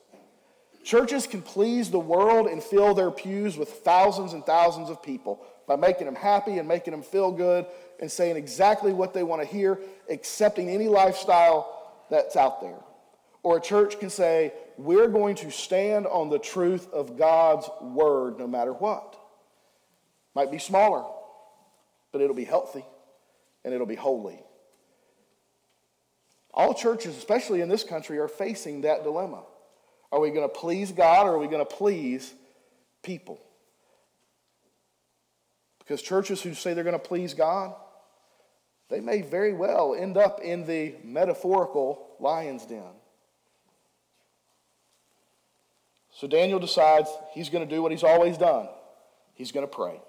Churches 0.83 1.27
can 1.27 1.41
please 1.41 1.91
the 1.91 1.99
world 1.99 2.47
and 2.47 2.61
fill 2.61 2.93
their 2.93 3.11
pews 3.11 3.55
with 3.55 3.69
thousands 3.69 4.33
and 4.33 4.43
thousands 4.43 4.89
of 4.89 5.01
people 5.01 5.45
by 5.65 5.77
making 5.77 6.05
them 6.05 6.15
happy 6.15 6.57
and 6.57 6.67
making 6.67 6.91
them 6.91 7.03
feel 7.03 7.31
good 7.31 7.65
and 8.01 8.11
saying 8.11 8.35
exactly 8.35 8.91
what 8.91 9.13
they 9.13 9.23
want 9.23 9.41
to 9.41 9.47
hear, 9.47 9.79
accepting 10.09 10.69
any 10.69 10.89
lifestyle 10.89 11.93
that's 12.09 12.35
out 12.35 12.59
there. 12.59 12.79
Or 13.43 13.57
a 13.57 13.61
church 13.61 13.99
can 13.99 14.09
say, 14.09 14.53
we're 14.77 15.09
going 15.09 15.35
to 15.35 15.51
stand 15.51 16.07
on 16.07 16.29
the 16.29 16.39
truth 16.39 16.91
of 16.91 17.17
God's 17.17 17.69
word 17.81 18.39
no 18.39 18.47
matter 18.47 18.73
what. 18.73 19.17
Might 20.33 20.49
be 20.49 20.59
smaller, 20.59 21.03
but 22.11 22.21
it'll 22.21 22.35
be 22.35 22.45
healthy 22.45 22.85
and 23.63 23.73
it'll 23.73 23.85
be 23.85 23.95
holy. 23.95 24.39
All 26.53 26.73
churches, 26.73 27.17
especially 27.17 27.61
in 27.61 27.69
this 27.69 27.83
country, 27.83 28.17
are 28.19 28.27
facing 28.27 28.81
that 28.81 29.03
dilemma. 29.03 29.43
Are 30.11 30.19
we 30.19 30.29
going 30.29 30.47
to 30.47 30.53
please 30.53 30.91
God 30.91 31.27
or 31.27 31.33
are 31.33 31.39
we 31.39 31.47
going 31.47 31.65
to 31.65 31.75
please 31.75 32.33
people? 33.01 33.41
Because 35.79 36.01
churches 36.01 36.41
who 36.41 36.53
say 36.53 36.73
they're 36.73 36.83
going 36.83 36.93
to 36.93 36.99
please 36.99 37.33
God, 37.33 37.75
they 38.89 39.01
may 39.01 39.21
very 39.21 39.53
well 39.53 39.95
end 39.95 40.17
up 40.17 40.39
in 40.41 40.65
the 40.65 40.95
metaphorical 41.03 42.15
lion's 42.19 42.65
den. 42.65 42.83
So 46.23 46.27
Daniel 46.27 46.57
decides 46.57 47.09
he's 47.33 47.49
going 47.49 47.67
to 47.67 47.75
do 47.75 47.81
what 47.81 47.91
he's 47.91 48.01
always 48.01 48.37
done 48.37 48.69
he's 49.33 49.51
going 49.51 49.67
to 49.67 49.75
pray. 49.75 49.99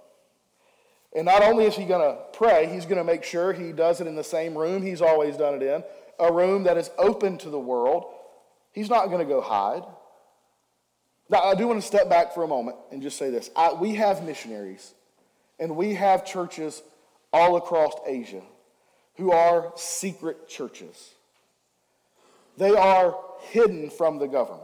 And 1.13 1.25
not 1.25 1.43
only 1.43 1.65
is 1.65 1.75
he 1.75 1.87
going 1.87 2.03
to 2.03 2.23
pray, 2.33 2.73
he's 2.73 2.85
going 2.85 2.99
to 2.99 3.05
make 3.05 3.25
sure 3.25 3.53
he 3.53 3.73
does 3.73 4.01
it 4.01 4.07
in 4.07 4.15
the 4.15 4.23
same 4.23 4.57
room 4.57 4.81
he's 4.81 5.03
always 5.03 5.37
done 5.37 5.55
it 5.55 5.63
in, 5.65 5.83
a 6.21 6.33
room 6.33 6.63
that 6.65 6.77
is 6.77 6.89
open 6.99 7.37
to 7.39 7.51
the 7.51 7.59
world. 7.59 8.05
He's 8.71 8.89
not 8.89 9.07
going 9.07 9.19
to 9.19 9.25
go 9.25 9.41
hide. 9.41 9.83
Now, 11.29 11.41
I 11.43 11.57
do 11.57 11.67
want 11.67 11.81
to 11.81 11.87
step 11.87 12.09
back 12.09 12.33
for 12.33 12.45
a 12.45 12.49
moment 12.49 12.77
and 12.93 13.03
just 13.03 13.19
say 13.19 13.31
this. 13.31 13.51
I, 13.57 13.73
we 13.73 13.97
have 13.97 14.23
missionaries 14.23 14.95
And 15.59 15.75
we 15.75 15.95
have 15.95 16.25
churches 16.25 16.81
all 17.33 17.57
across 17.57 17.95
Asia 18.07 18.43
who 19.17 19.33
are 19.33 19.73
secret 19.75 20.49
churches. 20.49 21.11
They 22.57 22.71
are 22.71 23.19
hidden 23.51 23.91
from 23.91 24.21
the 24.21 24.29
government. 24.29 24.64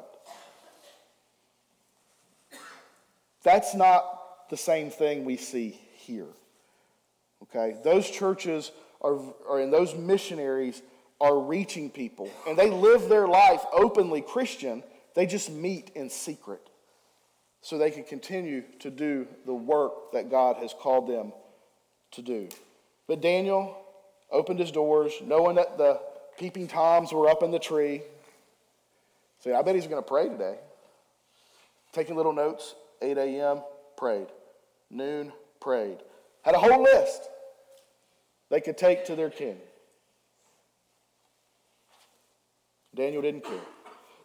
That's 3.43 3.75
not 3.75 4.49
the 4.51 4.57
same 4.57 4.91
thing 4.91 5.25
we 5.25 5.37
see 5.37 5.79
here. 5.95 6.29
Okay? 7.45 7.77
Those 7.83 8.09
churches 8.11 8.73
are, 9.01 9.19
are 9.49 9.61
and 9.61 9.73
those 9.73 9.95
missionaries 9.95 10.83
are 11.21 11.39
reaching 11.39 11.91
people, 11.91 12.31
and 12.47 12.59
they 12.59 12.71
live 12.71 13.09
their 13.09 13.27
life 13.27 13.63
openly 13.73 14.23
Christian. 14.23 14.83
They 15.15 15.27
just 15.27 15.51
meet 15.51 15.91
in 15.95 16.09
secret 16.09 16.63
so 17.63 17.77
they 17.77 17.91
can 17.91 18.05
continue 18.05 18.63
to 18.81 18.91
do 18.91 19.27
the 19.45 19.55
work 19.55 20.13
that 20.13 20.31
God 20.31 20.57
has 20.57 20.73
called 20.73 21.09
them 21.09 21.33
to 22.13 22.23
do. 22.23 22.49
But 23.07 23.21
Daniel 23.21 23.77
opened 24.31 24.61
his 24.61 24.71
doors, 24.71 25.13
knowing 25.23 25.57
that 25.57 25.77
the 25.77 26.01
peeping 26.39 26.69
toms 26.69 27.13
were 27.13 27.29
up 27.29 27.43
in 27.43 27.51
the 27.51 27.59
tree. 27.59 28.03
Saying, 29.41 29.57
I 29.57 29.63
bet 29.63 29.75
he's 29.75 29.87
going 29.87 30.03
to 30.03 30.09
pray 30.09 30.29
today. 30.29 30.57
Taking 31.93 32.17
little 32.17 32.33
notes, 32.33 32.75
8 33.03 33.19
a.m., 33.19 33.63
prayed. 33.97 34.29
Noon, 34.91 35.33
prayed. 35.61 35.99
Had 36.43 36.55
a 36.55 36.59
whole 36.59 36.83
list 36.83 37.29
they 38.51 38.61
could 38.61 38.77
take 38.77 39.05
to 39.07 39.15
their 39.15 39.31
king. 39.31 39.57
Daniel 42.95 43.23
didn't 43.23 43.45
care. 43.45 43.61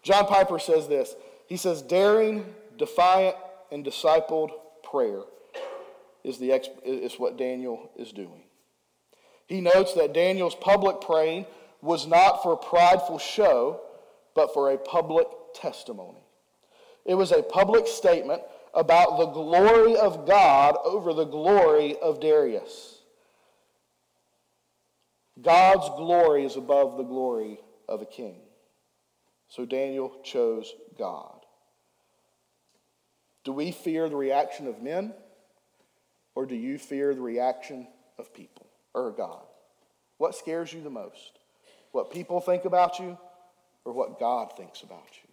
John 0.02 0.26
Piper 0.26 0.60
says 0.60 0.88
this. 0.88 1.16
He 1.48 1.58
says, 1.58 1.82
daring, 1.82 2.46
defiant, 2.78 3.36
and 3.72 3.86
discipled 3.86 4.50
prayer 4.84 5.22
is, 6.24 6.40
the, 6.40 6.52
is 6.84 7.20
what 7.20 7.38
Daniel 7.38 7.92
is 7.98 8.12
doing. 8.12 8.44
He 9.48 9.62
notes 9.62 9.94
that 9.94 10.14
Daniel's 10.14 10.56
public 10.56 11.02
praying 11.02 11.46
was 11.82 12.08
not 12.08 12.42
for 12.42 12.58
prideful 12.58 13.20
show, 13.20 13.82
but 14.34 14.54
for 14.54 14.72
a 14.72 14.78
public 14.78 15.28
testimony. 15.54 16.24
It 17.06 17.14
was 17.14 17.32
a 17.32 17.44
public 17.44 17.88
statement 17.88 18.42
about 18.76 19.18
the 19.18 19.28
glory 19.28 19.96
of 19.96 20.28
God 20.28 20.76
over 20.84 21.14
the 21.14 21.26
glory 21.26 21.96
of 22.02 22.20
Darius. 22.20 23.00
God's 25.42 25.90
glory 25.98 26.46
is 26.46 26.58
above 26.58 26.98
the 26.98 27.04
glory 27.04 27.60
of 27.88 28.02
a 28.02 28.06
king. 28.06 28.36
So 29.48 29.66
Daniel 29.66 30.12
chose 30.24 30.74
God. 30.98 31.40
Do 33.44 33.54
we 33.54 33.72
fear 33.72 34.10
the 34.10 34.16
reaction 34.16 34.68
of 34.68 34.82
men, 34.82 35.14
or 36.34 36.46
do 36.46 36.56
you 36.56 36.78
fear 36.78 37.14
the 37.14 37.22
reaction 37.22 37.88
of 38.18 38.34
people 38.34 38.68
or 38.94 39.12
God? 39.12 39.44
What 40.18 40.36
scares 40.36 40.74
you 40.74 40.82
the 40.82 40.90
most? 40.90 41.40
What 41.92 42.12
people 42.12 42.42
think 42.42 42.66
about 42.66 43.00
you, 43.00 43.18
or 43.86 43.94
what 43.94 44.20
God 44.20 44.58
thinks 44.58 44.82
about 44.82 45.08
you? 45.24 45.25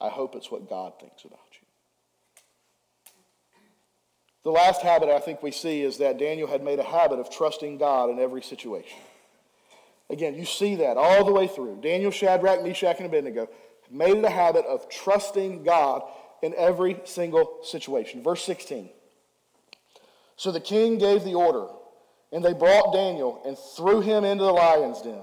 I 0.00 0.08
hope 0.08 0.34
it's 0.34 0.50
what 0.50 0.68
God 0.68 0.94
thinks 1.00 1.24
about 1.24 1.40
you. 1.52 1.58
The 4.44 4.50
last 4.50 4.82
habit 4.82 5.08
I 5.08 5.18
think 5.18 5.42
we 5.42 5.50
see 5.50 5.82
is 5.82 5.98
that 5.98 6.18
Daniel 6.18 6.48
had 6.48 6.62
made 6.62 6.78
a 6.78 6.84
habit 6.84 7.18
of 7.18 7.30
trusting 7.30 7.78
God 7.78 8.10
in 8.10 8.18
every 8.18 8.42
situation. 8.42 8.98
Again, 10.10 10.34
you 10.34 10.46
see 10.46 10.76
that 10.76 10.96
all 10.96 11.24
the 11.24 11.32
way 11.32 11.48
through. 11.48 11.80
Daniel, 11.82 12.10
Shadrach, 12.10 12.62
Meshach, 12.62 12.96
and 12.98 13.06
Abednego 13.06 13.48
made 13.90 14.16
it 14.16 14.24
a 14.24 14.30
habit 14.30 14.64
of 14.64 14.88
trusting 14.88 15.64
God 15.64 16.02
in 16.42 16.54
every 16.56 17.00
single 17.04 17.58
situation. 17.62 18.22
Verse 18.22 18.42
16. 18.44 18.88
So 20.36 20.52
the 20.52 20.60
king 20.60 20.98
gave 20.98 21.24
the 21.24 21.34
order, 21.34 21.66
and 22.32 22.44
they 22.44 22.52
brought 22.52 22.94
Daniel 22.94 23.42
and 23.44 23.58
threw 23.76 24.00
him 24.00 24.24
into 24.24 24.44
the 24.44 24.52
lion's 24.52 25.02
den. 25.02 25.20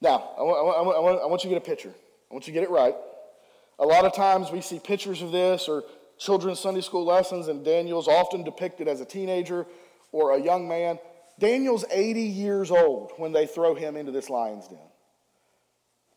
Now, 0.00 0.30
I 0.38 0.42
want, 0.42 1.20
I, 1.20 1.24
I 1.24 1.26
want 1.26 1.44
you 1.44 1.50
to 1.50 1.54
get 1.54 1.62
a 1.62 1.66
picture. 1.66 1.92
I 2.30 2.34
want 2.34 2.46
you 2.46 2.52
to 2.54 2.58
get 2.58 2.68
it 2.68 2.72
right. 2.72 2.94
A 3.80 3.86
lot 3.86 4.04
of 4.04 4.14
times 4.14 4.52
we 4.52 4.60
see 4.60 4.78
pictures 4.78 5.22
of 5.22 5.32
this 5.32 5.66
or 5.66 5.84
children's 6.18 6.60
Sunday 6.60 6.82
school 6.82 7.04
lessons, 7.04 7.48
and 7.48 7.64
Daniel's 7.64 8.06
often 8.06 8.44
depicted 8.44 8.86
as 8.86 9.00
a 9.00 9.06
teenager 9.06 9.66
or 10.12 10.32
a 10.32 10.40
young 10.40 10.68
man. 10.68 10.98
Daniel's 11.38 11.86
80 11.90 12.20
years 12.20 12.70
old 12.70 13.12
when 13.16 13.32
they 13.32 13.46
throw 13.46 13.74
him 13.74 13.96
into 13.96 14.12
this 14.12 14.28
lion's 14.28 14.68
den. 14.68 14.78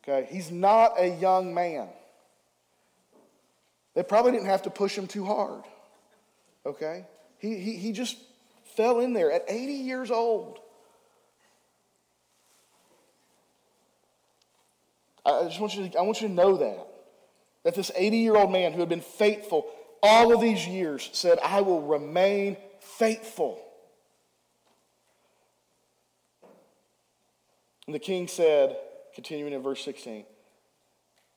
Okay, 0.06 0.28
he's 0.30 0.50
not 0.50 0.92
a 0.98 1.08
young 1.08 1.54
man. 1.54 1.88
They 3.94 4.02
probably 4.02 4.32
didn't 4.32 4.48
have 4.48 4.62
to 4.62 4.70
push 4.70 4.96
him 4.96 5.06
too 5.06 5.24
hard. 5.24 5.62
Okay? 6.66 7.06
He, 7.38 7.58
he, 7.58 7.76
he 7.76 7.92
just 7.92 8.18
fell 8.76 9.00
in 9.00 9.14
there 9.14 9.32
at 9.32 9.44
80 9.48 9.72
years 9.72 10.10
old. 10.10 10.58
I 15.24 15.44
just 15.44 15.60
want 15.60 15.74
you 15.74 15.88
to, 15.88 15.98
I 15.98 16.02
want 16.02 16.20
you 16.20 16.28
to 16.28 16.34
know 16.34 16.58
that. 16.58 16.93
That 17.64 17.74
this 17.74 17.90
80 17.96 18.18
year 18.18 18.36
old 18.36 18.52
man 18.52 18.72
who 18.72 18.80
had 18.80 18.88
been 18.88 19.00
faithful 19.00 19.66
all 20.02 20.34
of 20.34 20.40
these 20.42 20.66
years 20.66 21.08
said, 21.12 21.38
I 21.42 21.62
will 21.62 21.80
remain 21.80 22.58
faithful. 22.78 23.58
And 27.86 27.94
the 27.94 27.98
king 27.98 28.28
said, 28.28 28.76
continuing 29.14 29.54
in 29.54 29.62
verse 29.62 29.82
16, 29.82 30.24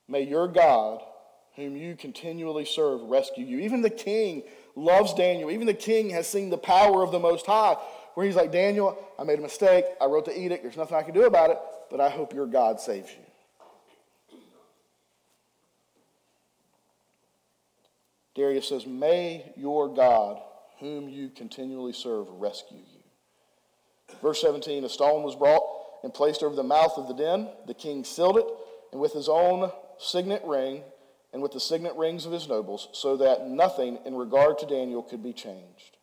May 0.06 0.22
your 0.22 0.48
God, 0.48 1.02
whom 1.56 1.76
you 1.76 1.96
continually 1.96 2.66
serve, 2.66 3.02
rescue 3.02 3.44
you. 3.44 3.60
Even 3.60 3.80
the 3.82 3.90
king 3.90 4.42
loves 4.76 5.14
Daniel. 5.14 5.50
Even 5.50 5.66
the 5.66 5.74
king 5.74 6.10
has 6.10 6.28
seen 6.28 6.50
the 6.50 6.58
power 6.58 7.02
of 7.02 7.10
the 7.10 7.18
Most 7.18 7.46
High, 7.46 7.74
where 8.14 8.26
he's 8.26 8.36
like, 8.36 8.52
Daniel, 8.52 8.98
I 9.18 9.24
made 9.24 9.38
a 9.38 9.42
mistake. 9.42 9.84
I 10.00 10.06
wrote 10.06 10.24
the 10.24 10.38
edict. 10.38 10.62
There's 10.62 10.76
nothing 10.76 10.96
I 10.96 11.02
can 11.02 11.14
do 11.14 11.24
about 11.24 11.50
it, 11.50 11.58
but 11.90 12.00
I 12.00 12.08
hope 12.10 12.34
your 12.34 12.46
God 12.46 12.80
saves 12.80 13.10
you. 13.10 13.27
Darius 18.38 18.68
says, 18.68 18.86
May 18.86 19.52
your 19.56 19.92
God, 19.92 20.40
whom 20.78 21.08
you 21.08 21.28
continually 21.28 21.92
serve, 21.92 22.28
rescue 22.30 22.78
you. 22.78 24.16
Verse 24.22 24.40
17 24.40 24.84
A 24.84 24.88
stone 24.88 25.24
was 25.24 25.34
brought 25.34 25.64
and 26.04 26.14
placed 26.14 26.44
over 26.44 26.54
the 26.54 26.62
mouth 26.62 26.92
of 26.96 27.08
the 27.08 27.14
den. 27.14 27.48
The 27.66 27.74
king 27.74 28.04
sealed 28.04 28.38
it, 28.38 28.46
and 28.92 29.00
with 29.00 29.12
his 29.12 29.28
own 29.28 29.72
signet 29.98 30.42
ring, 30.44 30.84
and 31.32 31.42
with 31.42 31.50
the 31.50 31.58
signet 31.58 31.96
rings 31.96 32.26
of 32.26 32.32
his 32.32 32.48
nobles, 32.48 32.88
so 32.92 33.16
that 33.16 33.48
nothing 33.48 33.98
in 34.06 34.14
regard 34.14 34.58
to 34.58 34.66
Daniel 34.66 35.02
could 35.02 35.22
be 35.22 35.32
changed. 35.32 35.96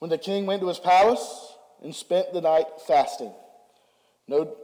When 0.00 0.10
the 0.10 0.18
king 0.18 0.46
went 0.46 0.62
to 0.62 0.68
his 0.68 0.80
palace 0.80 1.54
and 1.84 1.94
spent 1.94 2.32
the 2.32 2.40
night 2.40 2.66
fasting, 2.88 3.32
no, 4.26 4.56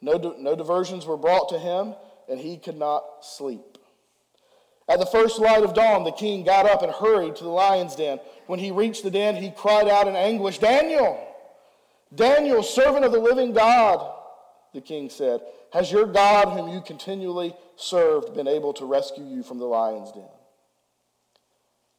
no, 0.00 0.34
no 0.38 0.56
diversions 0.56 1.04
were 1.04 1.18
brought 1.18 1.50
to 1.50 1.58
him, 1.58 1.94
and 2.26 2.40
he 2.40 2.56
could 2.56 2.78
not 2.78 3.04
sleep. 3.20 3.73
At 4.88 4.98
the 4.98 5.06
first 5.06 5.38
light 5.38 5.64
of 5.64 5.74
dawn, 5.74 6.04
the 6.04 6.12
king 6.12 6.44
got 6.44 6.66
up 6.66 6.82
and 6.82 6.92
hurried 6.92 7.36
to 7.36 7.44
the 7.44 7.50
lion's 7.50 7.96
den. 7.96 8.20
When 8.46 8.58
he 8.58 8.70
reached 8.70 9.02
the 9.02 9.10
den, 9.10 9.36
he 9.36 9.50
cried 9.50 9.88
out 9.88 10.08
in 10.08 10.14
anguish, 10.14 10.58
Daniel! 10.58 11.26
Daniel, 12.14 12.62
servant 12.62 13.04
of 13.04 13.12
the 13.12 13.18
living 13.18 13.52
God, 13.52 14.14
the 14.72 14.80
king 14.80 15.08
said, 15.08 15.40
Has 15.72 15.90
your 15.90 16.06
God, 16.06 16.56
whom 16.56 16.68
you 16.68 16.80
continually 16.82 17.54
served, 17.76 18.34
been 18.34 18.46
able 18.46 18.72
to 18.74 18.84
rescue 18.84 19.24
you 19.24 19.42
from 19.42 19.58
the 19.58 19.64
lion's 19.64 20.12
den? 20.12 20.28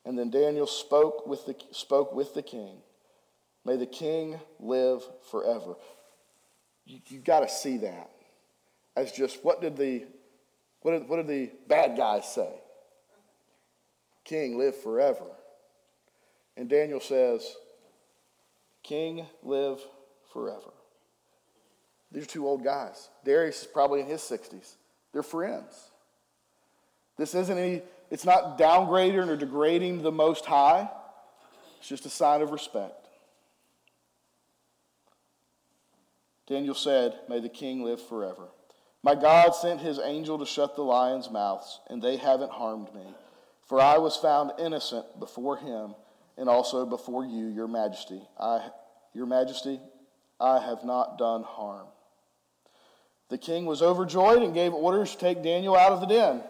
And 0.05 0.17
then 0.17 0.29
Daniel 0.29 0.67
spoke 0.67 1.25
with 1.25 1.45
the, 1.47 1.55
spoke 1.71 2.13
with 2.13 2.33
the 2.35 2.43
king. 2.43 2.77
May 3.65 3.77
the 3.77 3.87
king 3.87 4.39
live 4.59 5.01
forever. 5.31 5.75
You, 6.85 6.99
have 7.09 7.23
got 7.23 7.39
to 7.39 7.49
see 7.49 7.77
that 7.77 8.11
as 8.95 9.11
just 9.11 9.43
what 9.43 9.61
did 9.61 9.75
the 9.75 10.05
what 10.81 10.91
did, 10.91 11.09
what 11.09 11.17
did 11.17 11.27
the 11.27 11.51
bad 11.67 11.97
guys 11.97 12.31
say? 12.31 12.53
King 14.25 14.57
live 14.57 14.75
forever. 14.75 15.25
And 16.57 16.67
Daniel 16.67 16.99
says, 16.99 17.55
King 18.83 19.25
live 19.43 19.79
forever. 20.33 20.73
These 22.11 22.23
are 22.23 22.27
two 22.27 22.47
old 22.47 22.63
guys. 22.63 23.09
Darius 23.23 23.61
is 23.61 23.67
probably 23.67 24.01
in 24.01 24.07
his 24.07 24.21
60s. 24.21 24.75
They're 25.13 25.23
friends. 25.23 25.91
This 27.17 27.33
isn't 27.33 27.57
any, 27.57 27.81
it's 28.11 28.25
not 28.25 28.57
downgrading 28.57 29.27
or 29.27 29.37
degrading 29.37 30.01
the 30.01 30.11
Most 30.11 30.45
High. 30.45 30.89
It's 31.79 31.87
just 31.87 32.05
a 32.05 32.09
sign 32.09 32.41
of 32.41 32.51
respect. 32.51 33.07
Daniel 36.47 36.75
said, 36.75 37.19
May 37.27 37.39
the 37.39 37.49
king 37.49 37.83
live 37.83 38.01
forever. 38.01 38.49
My 39.03 39.15
God 39.15 39.55
sent 39.55 39.81
his 39.81 39.99
angel 39.99 40.39
to 40.39 40.45
shut 40.45 40.75
the 40.75 40.83
lions' 40.83 41.29
mouths, 41.29 41.79
and 41.89 42.01
they 42.01 42.17
haven't 42.17 42.51
harmed 42.51 42.93
me. 42.93 43.05
For 43.65 43.81
I 43.81 43.97
was 43.97 44.15
found 44.15 44.51
innocent 44.59 45.19
before 45.19 45.57
him 45.57 45.95
and 46.37 46.49
also 46.49 46.85
before 46.85 47.25
you, 47.25 47.47
your 47.47 47.67
majesty. 47.67 48.21
I, 48.39 48.69
your 49.13 49.25
majesty, 49.25 49.79
I 50.39 50.59
have 50.59 50.83
not 50.83 51.17
done 51.17 51.43
harm. 51.43 51.87
The 53.29 53.37
king 53.37 53.65
was 53.65 53.81
overjoyed 53.81 54.43
and 54.43 54.53
gave 54.53 54.73
orders 54.73 55.11
to 55.11 55.17
take 55.17 55.41
Daniel 55.41 55.75
out 55.75 55.91
of 55.91 55.99
the 55.99 56.05
den. 56.05 56.43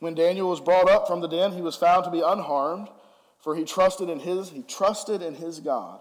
When 0.00 0.14
Daniel 0.14 0.48
was 0.48 0.60
brought 0.60 0.90
up 0.90 1.06
from 1.06 1.20
the 1.20 1.28
den, 1.28 1.52
he 1.52 1.60
was 1.60 1.76
found 1.76 2.04
to 2.04 2.10
be 2.10 2.22
unharmed, 2.22 2.88
for 3.38 3.54
he 3.54 3.64
trusted 3.64 4.08
in 4.08 4.18
his 4.18 4.50
he 4.50 4.62
trusted 4.62 5.22
in 5.22 5.34
his 5.34 5.60
God. 5.60 6.00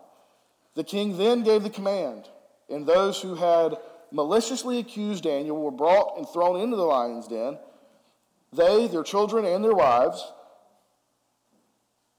The 0.74 0.84
king 0.84 1.18
then 1.18 1.44
gave 1.44 1.62
the 1.62 1.70
command, 1.70 2.30
and 2.68 2.88
those 2.88 3.22
who 3.22 3.36
had 3.36 3.78
maliciously 4.12 4.80
accused 4.80 5.24
Daniel 5.24 5.62
were 5.62 5.72
brought 5.72 6.18
and 6.18 6.28
thrown 6.28 6.60
into 6.60 6.78
the 6.78 6.84
lion's 6.84 7.28
den. 7.28 7.60
They, 8.54 8.88
their 8.88 9.04
children, 9.04 9.46
and 9.46 9.64
their 9.64 9.74
wives, 9.74 10.32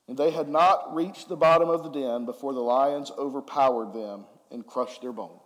and 0.08 0.16
they 0.16 0.30
had 0.30 0.48
not 0.48 0.94
reached 0.94 1.28
the 1.28 1.36
bottom 1.36 1.68
of 1.68 1.82
the 1.82 1.90
den 1.90 2.24
before 2.24 2.54
the 2.54 2.60
lions 2.60 3.10
overpowered 3.16 3.92
them 3.92 4.24
and 4.50 4.66
crushed 4.66 5.02
their 5.02 5.12
bones. 5.12 5.40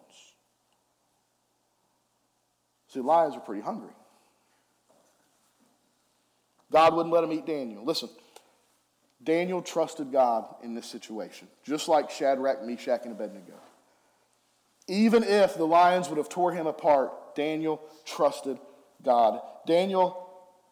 See, 2.89 3.01
lions 3.01 3.35
were 3.35 3.41
pretty 3.41 3.63
hungry. 3.63 3.93
God 6.71 6.95
wouldn't 6.95 7.13
let 7.13 7.21
them 7.21 7.33
eat 7.33 7.47
Daniel. 7.47 7.85
Listen, 7.85 8.09
Daniel 9.23 9.63
trusted 9.63 10.13
God 10.13 10.47
in 10.63 10.75
this 10.75 10.87
situation, 10.87 11.49
just 11.65 11.89
like 11.89 12.11
Shadrach, 12.11 12.65
Meshach, 12.65 13.03
and 13.05 13.13
Abednego. 13.13 13.55
Even 14.89 15.25
if 15.25 15.57
the 15.57 15.67
lions 15.67 16.09
would 16.09 16.19
have 16.19 16.29
tore 16.29 16.53
him 16.53 16.67
apart, 16.67 17.35
Daniel 17.35 17.83
trusted 18.05 18.59
God. 19.03 19.41
Daniel 19.67 20.26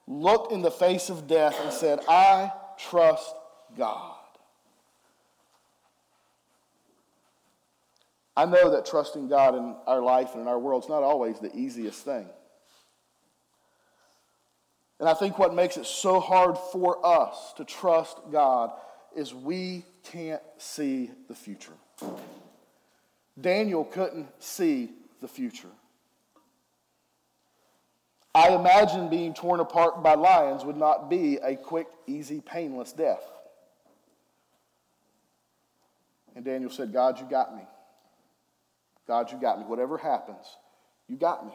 looked 0.07 0.53
in 0.53 0.62
the 0.62 0.71
face 0.71 1.11
of 1.11 1.27
death 1.27 1.59
and 1.62 1.73
said, 1.73 2.01
I 2.09 2.53
trust 2.79 3.35
God. 3.77 4.17
I 8.37 8.47
know 8.47 8.71
that 8.71 8.85
trusting 8.85 9.29
God 9.29 9.55
in 9.55 9.77
our 9.87 10.01
life 10.01 10.33
and 10.33 10.43
in 10.43 10.49
our 10.49 10.59
world 10.59 10.85
is 10.85 10.88
not 10.88 11.03
always 11.03 11.38
the 11.38 11.55
easiest 11.55 12.05
thing. 12.05 12.27
And 14.99 15.09
I 15.09 15.14
think 15.14 15.38
what 15.38 15.55
makes 15.55 15.77
it 15.77 15.87
so 15.87 16.21
hard 16.21 16.57
for 16.73 17.05
us 17.05 17.53
to 17.57 17.64
trust 17.64 18.19
God 18.33 18.73
is 19.14 19.33
we 19.35 19.85
can't 20.05 20.43
see 20.59 21.11
the 21.29 21.35
future. 21.35 21.73
Daniel 23.40 23.85
couldn't 23.85 24.29
see 24.40 24.90
the 25.21 25.29
future. 25.29 25.69
I 28.35 28.49
imagine 28.55 29.09
being 29.09 29.33
torn 29.33 29.61
apart 29.61 30.03
by 30.03 30.14
lions 30.14 30.64
would 30.64 30.77
not 30.77 31.09
be 31.09 31.37
a 31.37 31.55
quick, 31.55 31.87
easy, 32.07 32.40
painless 32.40 32.92
death. 32.92 33.23
And 36.35 36.44
Daniel 36.44 36.70
said, 36.70 36.92
God, 36.92 37.20
you 37.20 37.27
got 37.27 37.55
me. 37.55 37.62
God, 39.07 39.31
you 39.31 39.38
got 39.38 39.59
me. 39.59 39.64
Whatever 39.66 39.99
happens, 39.99 40.47
you 41.09 41.16
got 41.16 41.47
me. 41.47 41.53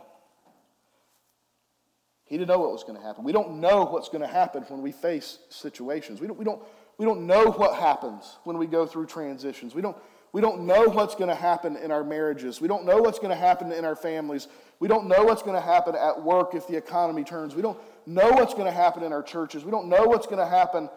He 2.24 2.38
didn't 2.38 2.48
know 2.48 2.60
what 2.60 2.72
was 2.72 2.84
going 2.84 2.96
to 2.96 3.04
happen. 3.04 3.24
We 3.24 3.32
don't 3.32 3.60
know 3.60 3.86
what's 3.86 4.08
going 4.08 4.22
to 4.22 4.28
happen 4.28 4.64
when 4.70 4.82
we 4.82 4.92
face 4.92 5.40
situations. 5.50 6.22
We 6.22 6.28
don't, 6.28 6.38
we 6.38 6.46
don't, 6.46 6.62
we 6.98 7.06
don't 7.06 7.26
know 7.26 7.48
what 7.48 7.76
happens 7.80 8.38
when 8.44 8.58
we 8.58 8.68
go 8.68 8.86
through 8.86 9.08
transitions. 9.08 9.74
We 9.74 9.82
don't, 9.82 9.98
we 10.32 10.42
don't 10.42 10.62
know 10.62 10.86
what's 10.90 11.16
going 11.16 11.30
to 11.30 11.36
happen 11.36 11.76
in 11.76 11.92
our 11.92 12.04
marriages. 12.04 12.62
We 12.62 12.68
don't 12.68 12.86
know 12.86 12.98
what's 12.98 13.18
going 13.18 13.32
to 13.32 13.36
happen 13.36 13.72
in 13.72 13.84
our 13.84 13.96
families. 13.96 14.48
We 14.80 14.88
don't 14.88 15.08
know 15.08 15.24
what's 15.24 15.42
going 15.42 15.56
to 15.56 15.62
happen 15.62 15.96
at 15.96 16.22
work 16.22 16.54
if 16.54 16.68
the 16.68 16.78
economy 16.78 17.24
turns. 17.24 17.56
We 17.56 17.62
don't 17.62 17.80
know 18.06 18.30
what's 18.30 18.54
going 18.54 18.66
to 18.66 18.72
happen 18.72 19.04
in 19.04 19.12
our 19.12 19.24
churches. 19.24 19.66
We 19.66 19.72
don't 19.72 19.90
know 19.90 20.04
what's 20.06 20.28
going 20.28 20.40
to 20.40 20.46
happen 20.46 20.90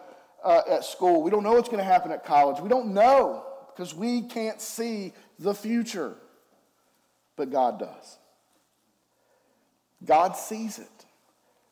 uh, 0.43 0.61
at 0.69 0.85
school. 0.85 1.23
We 1.23 1.31
don't 1.31 1.43
know 1.43 1.53
what's 1.53 1.69
going 1.69 1.79
to 1.79 1.83
happen 1.83 2.11
at 2.11 2.25
college. 2.25 2.61
We 2.61 2.69
don't 2.69 2.93
know 2.93 3.45
because 3.75 3.95
we 3.95 4.21
can't 4.21 4.61
see 4.61 5.13
the 5.39 5.55
future. 5.55 6.15
But 7.35 7.51
God 7.51 7.79
does. 7.79 8.17
God 10.05 10.33
sees 10.33 10.77
it. 10.77 10.87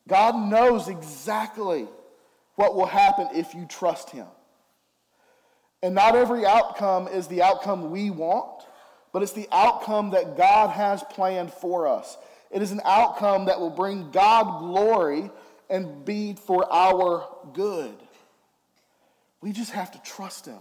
God 0.08 0.36
knows 0.50 0.88
exactly 0.88 1.88
what 2.56 2.76
will 2.76 2.88
happen 2.88 3.30
if 3.34 3.54
you 3.54 3.66
trust 3.66 4.10
Him. 4.10 4.28
And 5.84 5.96
not 5.96 6.16
every 6.16 6.46
outcome 6.46 7.08
is 7.08 7.28
the 7.28 7.42
outcome 7.42 7.90
we 7.92 8.10
want, 8.10 8.66
but 9.12 9.24
it's 9.24 9.32
the 9.34 9.48
outcome 9.52 10.12
that 10.12 10.38
God 10.38 10.70
has 10.70 11.04
planned 11.04 11.52
for 11.52 11.88
us. 11.88 12.18
It 12.52 12.62
is 12.62 12.72
an 12.72 12.82
outcome 12.86 13.46
that 13.46 13.60
will 13.60 13.70
bring 13.70 14.12
God 14.12 14.60
glory 14.60 15.32
and 15.70 16.06
be 16.06 16.34
for 16.34 16.72
our 16.72 17.28
good. 17.54 17.96
We 19.42 19.52
just 19.54 19.72
have 19.72 19.92
to 19.92 20.02
trust 20.04 20.46
Him. 20.46 20.60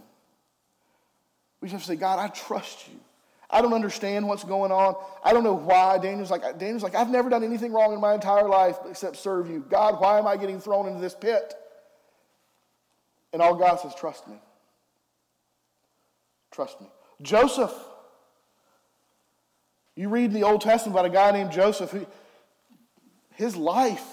We 1.59 1.67
just 1.67 1.73
have 1.73 1.81
to 1.81 1.87
say, 1.87 1.95
God, 1.95 2.17
I 2.17 2.27
trust 2.29 2.87
you. 2.87 2.99
I 3.47 3.61
don't 3.61 3.73
understand 3.73 4.27
what's 4.27 4.45
going 4.45 4.71
on. 4.71 4.95
I 5.23 5.33
don't 5.33 5.43
know 5.43 5.53
why. 5.53 5.97
Daniel's 5.97 6.31
like, 6.31 6.57
Daniel's 6.57 6.81
like, 6.81 6.95
I've 6.95 7.09
never 7.09 7.29
done 7.29 7.43
anything 7.43 7.73
wrong 7.73 7.93
in 7.93 7.99
my 7.99 8.13
entire 8.13 8.47
life 8.47 8.77
except 8.89 9.17
serve 9.17 9.49
you. 9.49 9.65
God, 9.69 9.99
why 9.99 10.17
am 10.17 10.25
I 10.25 10.37
getting 10.37 10.59
thrown 10.59 10.87
into 10.87 11.01
this 11.01 11.13
pit? 11.13 11.53
And 13.33 13.41
all 13.41 13.55
God 13.55 13.79
says, 13.81 13.93
trust 13.93 14.27
me. 14.27 14.35
Trust 16.51 16.79
me. 16.81 16.87
Joseph. 17.21 17.73
You 19.95 20.09
read 20.09 20.25
in 20.25 20.33
the 20.33 20.43
Old 20.43 20.61
Testament 20.61 20.95
about 20.95 21.05
a 21.05 21.13
guy 21.13 21.31
named 21.31 21.51
Joseph 21.51 21.91
who 21.91 22.05
his 23.35 23.55
life 23.55 24.05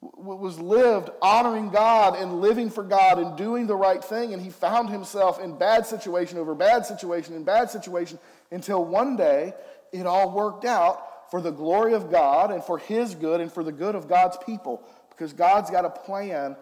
was 0.00 0.58
lived 0.58 1.10
honoring 1.20 1.70
God 1.70 2.16
and 2.16 2.40
living 2.40 2.70
for 2.70 2.82
God 2.82 3.18
and 3.18 3.36
doing 3.36 3.66
the 3.66 3.76
right 3.76 4.02
thing. 4.02 4.32
And 4.32 4.42
he 4.42 4.50
found 4.50 4.88
himself 4.90 5.40
in 5.40 5.58
bad 5.58 5.86
situation 5.86 6.38
over 6.38 6.54
bad 6.54 6.86
situation 6.86 7.34
and 7.34 7.44
bad 7.44 7.70
situation 7.70 8.18
until 8.50 8.84
one 8.84 9.16
day 9.16 9.52
it 9.92 10.06
all 10.06 10.30
worked 10.30 10.64
out 10.64 11.30
for 11.30 11.40
the 11.40 11.50
glory 11.50 11.94
of 11.94 12.10
God 12.10 12.50
and 12.50 12.62
for 12.62 12.78
his 12.78 13.14
good 13.14 13.40
and 13.40 13.52
for 13.52 13.64
the 13.64 13.72
good 13.72 13.94
of 13.94 14.08
God's 14.08 14.36
people. 14.44 14.82
Because 15.10 15.32
God's 15.32 15.70
got 15.70 15.84
a 15.84 15.90
plan 15.90 16.56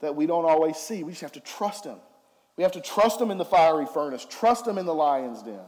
that 0.00 0.14
we 0.14 0.26
don't 0.26 0.44
always 0.44 0.76
see. 0.76 1.02
We 1.02 1.12
just 1.12 1.22
have 1.22 1.32
to 1.32 1.40
trust 1.40 1.84
him. 1.84 1.98
We 2.56 2.62
have 2.62 2.72
to 2.72 2.80
trust 2.80 3.20
him 3.20 3.30
in 3.30 3.38
the 3.38 3.44
fiery 3.44 3.86
furnace, 3.86 4.26
trust 4.28 4.66
him 4.66 4.78
in 4.78 4.86
the 4.86 4.94
lion's 4.94 5.42
den, 5.42 5.58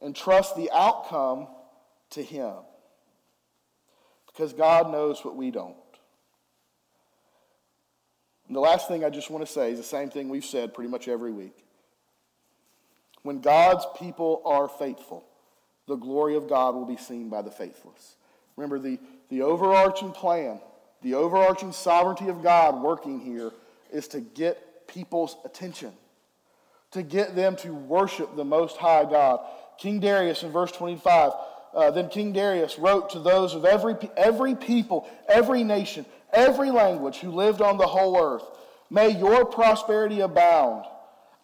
and 0.00 0.16
trust 0.16 0.56
the 0.56 0.70
outcome 0.72 1.48
to 2.10 2.22
him 2.22 2.54
because 4.26 4.52
God 4.52 4.90
knows 4.90 5.24
what 5.24 5.36
we 5.36 5.50
don't. 5.50 5.76
And 8.46 8.56
the 8.56 8.60
last 8.60 8.88
thing 8.88 9.04
I 9.04 9.10
just 9.10 9.30
want 9.30 9.46
to 9.46 9.50
say 9.52 9.72
is 9.72 9.78
the 9.78 9.84
same 9.84 10.10
thing 10.10 10.28
we've 10.28 10.44
said 10.44 10.74
pretty 10.74 10.90
much 10.90 11.08
every 11.08 11.32
week. 11.32 11.64
When 13.22 13.40
God's 13.40 13.86
people 13.98 14.42
are 14.44 14.68
faithful, 14.68 15.24
the 15.86 15.96
glory 15.96 16.36
of 16.36 16.48
God 16.48 16.74
will 16.74 16.84
be 16.84 16.96
seen 16.96 17.30
by 17.30 17.42
the 17.42 17.50
faithless. 17.50 18.16
Remember, 18.56 18.78
the, 18.78 18.98
the 19.30 19.42
overarching 19.42 20.12
plan, 20.12 20.60
the 21.02 21.14
overarching 21.14 21.72
sovereignty 21.72 22.28
of 22.28 22.42
God 22.42 22.82
working 22.82 23.20
here 23.20 23.50
is 23.90 24.08
to 24.08 24.20
get 24.20 24.73
people's 24.86 25.36
attention, 25.44 25.92
to 26.92 27.02
get 27.02 27.34
them 27.34 27.56
to 27.56 27.72
worship 27.72 28.36
the 28.36 28.44
Most 28.44 28.76
High 28.76 29.04
God. 29.04 29.40
King 29.78 30.00
Darius 30.00 30.42
in 30.42 30.52
verse 30.52 30.72
25 30.72 31.32
uh, 31.74 31.90
then 31.90 32.08
King 32.08 32.32
Darius 32.32 32.78
wrote 32.78 33.10
to 33.10 33.18
those 33.18 33.52
of 33.52 33.64
every, 33.64 33.96
every 34.16 34.54
people, 34.54 35.10
every 35.28 35.64
nation, 35.64 36.06
every 36.32 36.70
language 36.70 37.16
who 37.16 37.32
lived 37.32 37.60
on 37.60 37.78
the 37.78 37.86
whole 37.88 38.16
earth 38.16 38.44
May 38.90 39.10
your 39.18 39.44
prosperity 39.44 40.20
abound. 40.20 40.84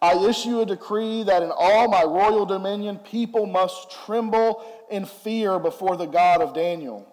I 0.01 0.15
issue 0.25 0.61
a 0.61 0.65
decree 0.65 1.23
that 1.23 1.43
in 1.43 1.51
all 1.53 1.89
my 1.89 2.03
royal 2.03 2.45
dominion 2.45 2.97
people 2.97 3.45
must 3.45 3.91
tremble 4.05 4.63
in 4.89 5.05
fear 5.05 5.59
before 5.59 5.97
the 5.97 6.05
God 6.05 6.41
of 6.41 6.53
Daniel. 6.53 7.10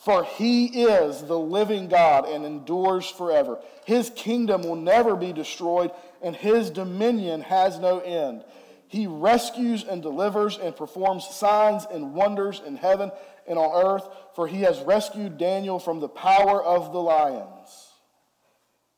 For 0.00 0.24
he 0.24 0.84
is 0.84 1.22
the 1.22 1.38
living 1.38 1.88
God 1.88 2.26
and 2.26 2.44
endures 2.46 3.06
forever. 3.06 3.58
His 3.84 4.10
kingdom 4.16 4.62
will 4.62 4.76
never 4.76 5.14
be 5.14 5.32
destroyed, 5.32 5.90
and 6.22 6.34
his 6.34 6.70
dominion 6.70 7.42
has 7.42 7.78
no 7.78 8.00
end. 8.00 8.44
He 8.88 9.06
rescues 9.06 9.84
and 9.84 10.02
delivers 10.02 10.56
and 10.56 10.74
performs 10.74 11.28
signs 11.28 11.86
and 11.92 12.14
wonders 12.14 12.62
in 12.66 12.76
heaven 12.76 13.12
and 13.46 13.58
on 13.58 13.84
earth, 13.84 14.08
for 14.34 14.48
he 14.48 14.62
has 14.62 14.80
rescued 14.80 15.38
Daniel 15.38 15.78
from 15.78 16.00
the 16.00 16.08
power 16.08 16.62
of 16.62 16.92
the 16.92 17.00
lions. 17.00 17.88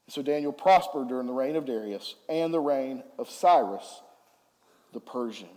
So 0.08 0.22
Daniel 0.22 0.52
prospered 0.52 1.08
during 1.08 1.26
the 1.26 1.32
reign 1.32 1.56
of 1.56 1.64
Darius 1.64 2.14
and 2.28 2.54
the 2.54 2.60
reign 2.60 3.02
of 3.18 3.28
Cyrus 3.28 4.02
the 4.92 5.00
Persian. 5.00 5.48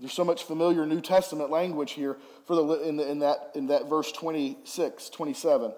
There's 0.00 0.12
so 0.12 0.24
much 0.24 0.44
familiar 0.44 0.86
New 0.86 1.00
Testament 1.00 1.50
language 1.50 1.92
here 1.92 2.16
for 2.46 2.54
the, 2.54 2.88
in, 2.88 2.96
the, 2.96 3.10
in, 3.10 3.18
that, 3.18 3.50
in 3.54 3.66
that 3.66 3.88
verse 3.88 4.12
26, 4.12 5.10
27. 5.10 5.72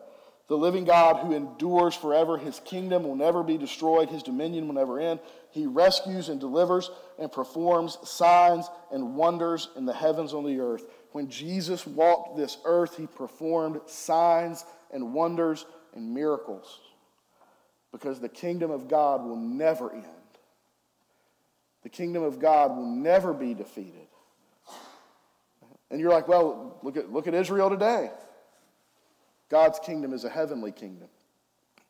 The 0.48 0.58
living 0.58 0.84
God 0.84 1.24
who 1.24 1.32
endures 1.32 1.94
forever, 1.94 2.36
his 2.36 2.60
kingdom 2.64 3.04
will 3.04 3.14
never 3.14 3.42
be 3.42 3.56
destroyed, 3.56 4.10
his 4.10 4.22
dominion 4.22 4.66
will 4.66 4.74
never 4.74 4.98
end. 4.98 5.20
He 5.50 5.66
rescues 5.66 6.28
and 6.28 6.40
delivers 6.40 6.90
and 7.18 7.30
performs 7.30 7.98
signs 8.02 8.68
and 8.92 9.14
wonders 9.14 9.68
in 9.76 9.86
the 9.86 9.94
heavens 9.94 10.34
on 10.34 10.44
the 10.44 10.60
earth. 10.60 10.84
When 11.12 11.30
Jesus 11.30 11.86
walked 11.86 12.36
this 12.36 12.58
earth, 12.64 12.96
he 12.96 13.06
performed 13.06 13.80
signs 13.86 14.64
and 14.92 15.14
wonders 15.14 15.64
and 15.94 16.12
miracles 16.12 16.80
because 17.92 18.20
the 18.20 18.28
kingdom 18.28 18.70
of 18.70 18.88
God 18.88 19.24
will 19.24 19.36
never 19.36 19.92
end. 19.92 20.04
The 21.82 21.88
kingdom 21.88 22.22
of 22.22 22.38
God 22.38 22.76
will 22.76 22.90
never 22.90 23.32
be 23.32 23.54
defeated. 23.54 24.08
And 25.90 26.00
you're 26.00 26.12
like, 26.12 26.28
well, 26.28 26.78
look 26.82 26.96
at, 26.96 27.12
look 27.12 27.26
at 27.26 27.34
Israel 27.34 27.70
today. 27.70 28.10
God's 29.48 29.78
kingdom 29.80 30.12
is 30.12 30.24
a 30.24 30.30
heavenly 30.30 30.72
kingdom. 30.72 31.08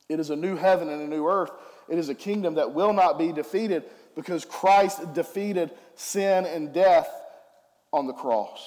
It 0.08 0.18
is 0.18 0.30
a 0.30 0.36
new 0.36 0.56
heaven 0.56 0.88
and 0.88 1.02
a 1.02 1.06
new 1.06 1.26
earth. 1.28 1.50
It 1.88 1.98
is 1.98 2.08
a 2.08 2.14
kingdom 2.14 2.54
that 2.54 2.72
will 2.72 2.92
not 2.92 3.18
be 3.18 3.32
defeated 3.32 3.84
because 4.14 4.44
Christ 4.44 5.12
defeated 5.12 5.70
sin 5.94 6.46
and 6.46 6.72
death 6.72 7.08
on 7.92 8.06
the 8.06 8.12
cross. 8.12 8.60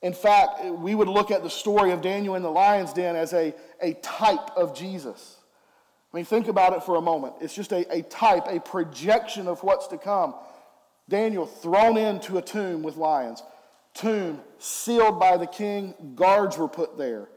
In 0.00 0.12
fact, 0.12 0.64
we 0.64 0.94
would 0.94 1.08
look 1.08 1.30
at 1.30 1.42
the 1.42 1.50
story 1.50 1.90
of 1.90 2.02
Daniel 2.02 2.34
in 2.34 2.42
the 2.42 2.50
lion's 2.50 2.92
den 2.92 3.16
as 3.16 3.32
a, 3.32 3.54
a 3.80 3.94
type 3.94 4.50
of 4.56 4.76
Jesus. 4.76 5.38
I 6.12 6.16
mean, 6.18 6.26
think 6.26 6.48
about 6.48 6.74
it 6.74 6.82
for 6.82 6.96
a 6.96 7.00
moment. 7.00 7.34
It's 7.40 7.54
just 7.54 7.72
a, 7.72 7.90
a 7.92 8.02
type, 8.02 8.44
a 8.46 8.60
projection 8.60 9.48
of 9.48 9.62
what's 9.62 9.88
to 9.88 9.98
come. 9.98 10.34
Daniel 11.08 11.46
thrown 11.46 11.96
into 11.96 12.38
a 12.38 12.42
tomb 12.42 12.82
with 12.82 12.96
lions, 12.96 13.42
tomb 13.94 14.40
sealed 14.58 15.18
by 15.18 15.36
the 15.36 15.46
king, 15.46 15.94
guards 16.14 16.58
were 16.58 16.68
put 16.68 16.98
there. 16.98 17.28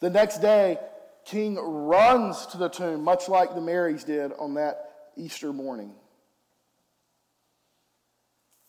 The 0.00 0.10
next 0.10 0.38
day, 0.38 0.78
king 1.24 1.56
runs 1.56 2.46
to 2.46 2.58
the 2.58 2.68
tomb, 2.68 3.04
much 3.04 3.28
like 3.28 3.54
the 3.54 3.60
Marys 3.60 4.04
did 4.04 4.32
on 4.38 4.54
that 4.54 5.10
Easter 5.16 5.52
morning. 5.52 5.92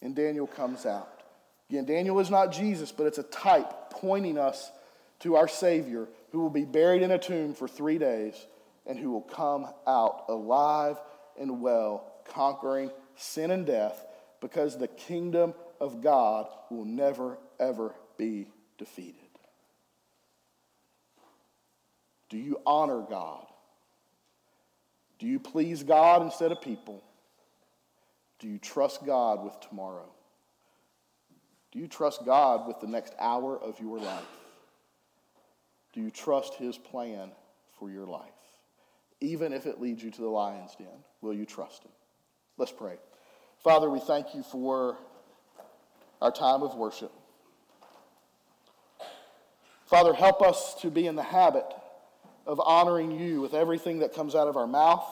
And 0.01 0.15
Daniel 0.15 0.47
comes 0.47 0.85
out. 0.85 1.23
Again, 1.69 1.85
Daniel 1.85 2.19
is 2.19 2.29
not 2.29 2.51
Jesus, 2.51 2.91
but 2.91 3.05
it's 3.05 3.17
a 3.17 3.23
type 3.23 3.91
pointing 3.91 4.38
us 4.38 4.71
to 5.19 5.35
our 5.35 5.47
Savior 5.47 6.07
who 6.31 6.39
will 6.39 6.49
be 6.49 6.65
buried 6.65 7.01
in 7.01 7.12
a 7.12 7.17
tomb 7.17 7.53
for 7.53 7.67
three 7.67 7.97
days 7.97 8.35
and 8.85 8.97
who 8.97 9.12
will 9.12 9.21
come 9.21 9.67
out 9.85 10.25
alive 10.29 10.97
and 11.39 11.62
well, 11.62 12.12
conquering 12.25 12.89
sin 13.15 13.51
and 13.51 13.65
death, 13.65 14.05
because 14.41 14.77
the 14.77 14.88
kingdom 14.88 15.53
of 15.79 16.01
God 16.01 16.47
will 16.69 16.85
never, 16.85 17.37
ever 17.59 17.95
be 18.17 18.47
defeated. 18.77 19.15
Do 22.29 22.37
you 22.37 22.61
honor 22.65 23.01
God? 23.09 23.45
Do 25.17 25.27
you 25.27 25.39
please 25.39 25.83
God 25.83 26.21
instead 26.21 26.51
of 26.51 26.61
people? 26.61 27.03
Do 28.39 28.47
you 28.47 28.57
trust 28.57 29.05
God 29.05 29.43
with 29.43 29.59
tomorrow? 29.59 30.09
Do 31.71 31.79
you 31.79 31.87
trust 31.87 32.25
God 32.25 32.67
with 32.67 32.79
the 32.79 32.87
next 32.87 33.13
hour 33.19 33.57
of 33.61 33.79
your 33.79 33.99
life? 33.99 34.23
Do 35.93 36.01
you 36.01 36.09
trust 36.09 36.55
His 36.55 36.77
plan 36.77 37.31
for 37.77 37.89
your 37.89 38.05
life? 38.05 38.23
Even 39.21 39.51
if 39.51 39.65
it 39.65 39.81
leads 39.81 40.01
you 40.01 40.11
to 40.11 40.21
the 40.21 40.29
lion's 40.29 40.75
den, 40.75 40.87
will 41.21 41.33
you 41.33 41.45
trust 41.45 41.83
Him? 41.83 41.91
Let's 42.57 42.71
pray. 42.71 42.95
Father, 43.57 43.89
we 43.89 43.99
thank 43.99 44.33
you 44.33 44.43
for 44.43 44.97
our 46.21 46.32
time 46.32 46.63
of 46.63 46.75
worship. 46.75 47.12
Father, 49.86 50.13
help 50.13 50.41
us 50.41 50.75
to 50.82 50.91
be 50.91 51.08
in 51.08 51.15
the 51.15 51.23
habit 51.23 51.65
of 52.45 52.60
honoring 52.60 53.19
you 53.19 53.41
with 53.41 53.53
everything 53.53 53.99
that 53.99 54.13
comes 54.13 54.36
out 54.36 54.47
of 54.47 54.55
our 54.55 54.67
mouth. 54.67 55.05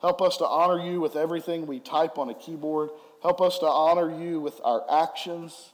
Help 0.00 0.20
us 0.20 0.36
to 0.36 0.46
honor 0.46 0.78
you 0.78 1.00
with 1.00 1.16
everything 1.16 1.66
we 1.66 1.80
type 1.80 2.18
on 2.18 2.28
a 2.28 2.34
keyboard. 2.34 2.90
Help 3.22 3.40
us 3.40 3.58
to 3.58 3.66
honor 3.66 4.22
you 4.22 4.40
with 4.40 4.60
our 4.62 4.84
actions. 4.90 5.72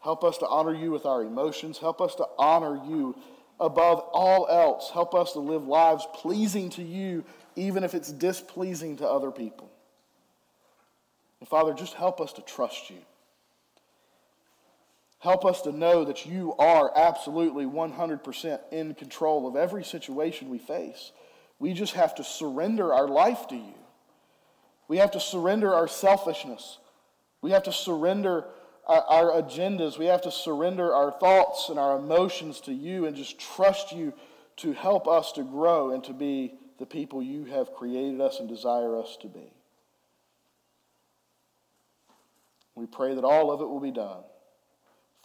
Help 0.00 0.24
us 0.24 0.36
to 0.38 0.46
honor 0.46 0.74
you 0.74 0.90
with 0.90 1.06
our 1.06 1.22
emotions. 1.22 1.78
Help 1.78 2.00
us 2.00 2.14
to 2.16 2.26
honor 2.38 2.80
you 2.86 3.16
above 3.58 4.00
all 4.12 4.46
else. 4.48 4.90
Help 4.90 5.14
us 5.14 5.32
to 5.32 5.38
live 5.38 5.66
lives 5.66 6.06
pleasing 6.14 6.68
to 6.70 6.82
you, 6.82 7.24
even 7.54 7.82
if 7.82 7.94
it's 7.94 8.12
displeasing 8.12 8.98
to 8.98 9.08
other 9.08 9.30
people. 9.30 9.70
And 11.40 11.48
Father, 11.48 11.72
just 11.72 11.94
help 11.94 12.20
us 12.20 12.34
to 12.34 12.42
trust 12.42 12.90
you. 12.90 12.98
Help 15.18 15.44
us 15.44 15.62
to 15.62 15.72
know 15.72 16.04
that 16.04 16.26
you 16.26 16.54
are 16.58 16.92
absolutely 16.94 17.64
100% 17.64 18.60
in 18.70 18.94
control 18.94 19.48
of 19.48 19.56
every 19.56 19.82
situation 19.82 20.50
we 20.50 20.58
face. 20.58 21.12
We 21.58 21.72
just 21.72 21.94
have 21.94 22.14
to 22.16 22.24
surrender 22.24 22.92
our 22.92 23.08
life 23.08 23.48
to 23.48 23.56
you. 23.56 23.74
We 24.88 24.98
have 24.98 25.12
to 25.12 25.20
surrender 25.20 25.74
our 25.74 25.88
selfishness. 25.88 26.78
We 27.40 27.50
have 27.52 27.62
to 27.64 27.72
surrender 27.72 28.44
our, 28.86 29.02
our, 29.02 29.42
agendas. 29.42 29.98
We 29.98 30.06
have 30.06 30.22
to 30.22 30.30
surrender 30.30 30.94
our 30.94 31.10
thoughts 31.10 31.70
and 31.70 31.78
our 31.78 31.98
emotions 31.98 32.60
to 32.62 32.72
you 32.72 33.06
and 33.06 33.16
just 33.16 33.38
trust 33.38 33.92
you 33.92 34.12
to 34.58 34.74
help 34.74 35.08
us 35.08 35.32
to 35.32 35.42
grow 35.42 35.90
and 35.90 36.04
to 36.04 36.12
be 36.12 36.54
the 36.78 36.86
people 36.86 37.22
you 37.22 37.46
have 37.46 37.72
created 37.72 38.20
us 38.20 38.38
and 38.38 38.48
desire 38.48 38.96
us 39.00 39.16
to 39.22 39.28
be. 39.28 39.52
We 42.74 42.86
pray 42.86 43.14
that 43.14 43.24
all 43.24 43.50
of 43.50 43.62
it 43.62 43.68
will 43.68 43.80
be 43.80 43.90
done 43.90 44.22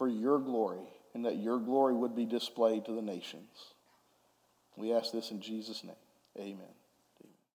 for 0.02 0.08
your 0.08 0.40
glory 0.40 0.82
and 1.14 1.26
that 1.26 1.38
your 1.38 1.60
glory 1.60 1.94
would 1.94 2.16
be 2.16 2.26
displayed 2.26 2.84
to 2.84 2.92
the 2.92 3.04
nations. 3.04 3.52
We 4.76 4.94
ask 4.94 5.12
this 5.12 5.30
in 5.30 5.42
Jesus' 5.42 5.84
name. 5.84 5.94
Amen. 6.40 6.74